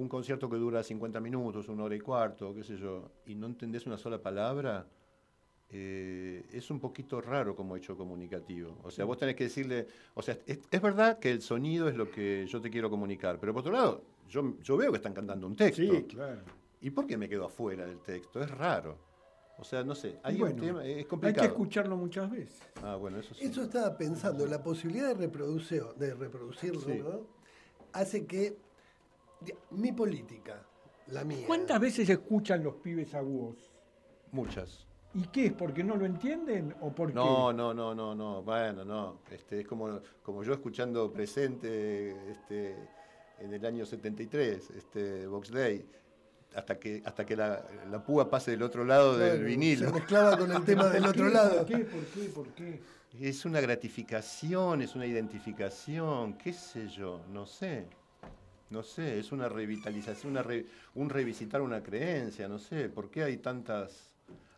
[0.00, 3.46] un concierto que dura 50 minutos, una hora y cuarto, qué sé yo, y no
[3.46, 4.86] entendés una sola palabra,
[5.68, 8.78] eh, es un poquito raro como hecho comunicativo.
[8.82, 11.96] O sea, vos tenés que decirle, o sea, es, es verdad que el sonido es
[11.96, 15.12] lo que yo te quiero comunicar, pero por otro lado, yo, yo veo que están
[15.12, 15.82] cantando un texto.
[15.82, 16.40] Sí, claro.
[16.80, 18.42] ¿Y por qué me quedo afuera del texto?
[18.42, 18.96] Es raro.
[19.58, 22.58] O sea, no sé, hay bueno, un tema, es Hay que escucharlo muchas veces.
[22.82, 23.44] Ah, bueno, eso sí.
[23.44, 26.98] Eso estaba pensando, la posibilidad de, reproducir, de reproducirlo, Sí.
[26.98, 27.26] ¿no?
[27.92, 28.56] Hace que
[29.70, 30.62] mi política,
[31.08, 31.44] la mía.
[31.46, 33.56] ¿Cuántas veces escuchan los pibes a vos?
[34.32, 34.86] Muchas.
[35.12, 35.52] ¿Y qué es?
[35.52, 39.20] ¿Porque no lo entienden o porque No, no, no, no, no, bueno, no.
[39.30, 42.76] Este, es como, como yo escuchando presente este,
[43.40, 45.84] en el año 73, este, Box Day,
[46.54, 49.88] hasta que, hasta que la, la púa pase del otro lado del vinilo.
[49.88, 51.34] Se mezclaba con el tema del ¿Por otro qué?
[51.34, 51.56] lado.
[51.56, 51.78] ¿Por qué?
[51.78, 52.20] ¿Por qué?
[52.28, 52.80] ¿Por qué?
[53.20, 57.88] Es una gratificación, es una identificación, qué sé yo, no sé.
[58.70, 60.64] No sé, es una revitalización, una re-
[60.94, 64.08] un revisitar una creencia, no sé, ¿por qué hay tantas...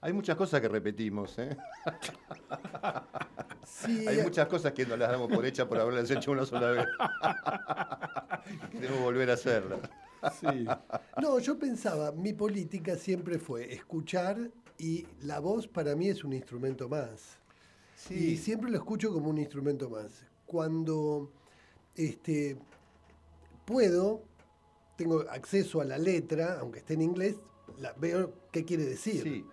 [0.03, 1.57] Hay muchas cosas que repetimos, ¿eh?
[3.65, 6.71] Sí, Hay muchas cosas que no las damos por hechas por haberlas hecho una sola
[6.73, 6.87] vez.
[8.73, 9.81] Queremos volver a hacerlas.
[10.41, 10.67] Sí.
[11.21, 16.33] No, yo pensaba, mi política siempre fue escuchar y la voz para mí es un
[16.33, 17.39] instrumento más.
[18.11, 20.27] Y siempre lo escucho como un instrumento más.
[20.45, 21.31] Cuando
[21.95, 22.59] este,
[23.65, 24.23] puedo,
[24.97, 27.37] tengo acceso a la letra, aunque esté en inglés,
[27.79, 29.23] la, veo qué quiere decir.
[29.23, 29.45] Sí.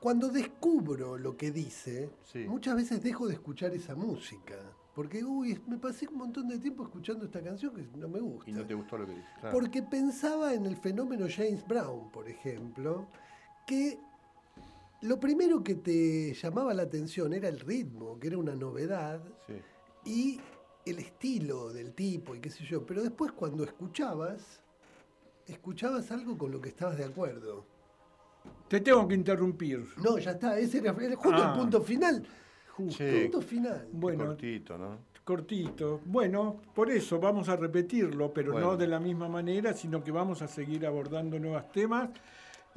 [0.00, 2.40] Cuando descubro lo que dice, Sí.
[2.46, 4.54] muchas veces dejo de escuchar esa música.
[4.94, 8.50] Porque, uy, me pasé un montón de tiempo escuchando esta canción que no me gusta.
[8.50, 9.52] Y no te gustó lo que claro.
[9.56, 13.06] Porque pensaba en el fenómeno James Brown, por ejemplo,
[13.66, 13.98] que
[15.02, 19.54] lo primero que te llamaba la atención era el ritmo, que era una novedad, Sí.
[20.04, 20.40] y
[20.90, 22.84] el estilo del tipo, y qué sé yo.
[22.86, 24.60] Pero después cuando escuchabas,
[25.46, 27.64] escuchabas algo con lo que estabas de acuerdo.
[28.68, 29.86] Te tengo que interrumpir.
[30.02, 31.52] No, ya está, ese era, era justo Ah.
[31.54, 32.26] el punto final.
[32.90, 33.88] Che, Punto final.
[33.92, 34.98] Bueno, cortito, ¿no?
[35.24, 36.00] cortito.
[36.04, 38.68] Bueno, por eso vamos a repetirlo, pero Bueno.
[38.68, 42.10] no de la misma manera, sino que vamos a seguir abordando nuevos temas.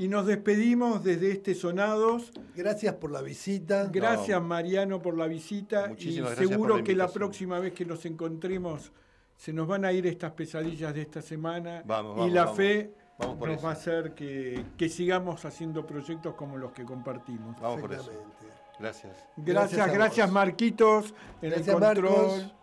[0.02, 2.32] Y nos despedimos desde este Sonados.
[2.56, 3.88] Gracias por la visita.
[3.94, 8.04] Gracias Mariano por la visita y Muchísimas seguro la que la próxima vez que nos
[8.08, 8.92] encontremos
[9.36, 12.58] se nos van a ir estas pesadillas de esta semana Vamos, y vamos, la vamos.
[12.58, 13.66] fe Vamos por nos eso.
[13.68, 17.62] va a hacer que, que sigamos haciendo proyectos como los que compartimos.
[17.62, 18.12] Vamos por eso.
[18.80, 19.16] Gracias.
[19.38, 20.32] Gracias, Gracias.
[20.32, 22.42] Marquitos en Gracias, el control.
[22.42, 22.56] Marcos.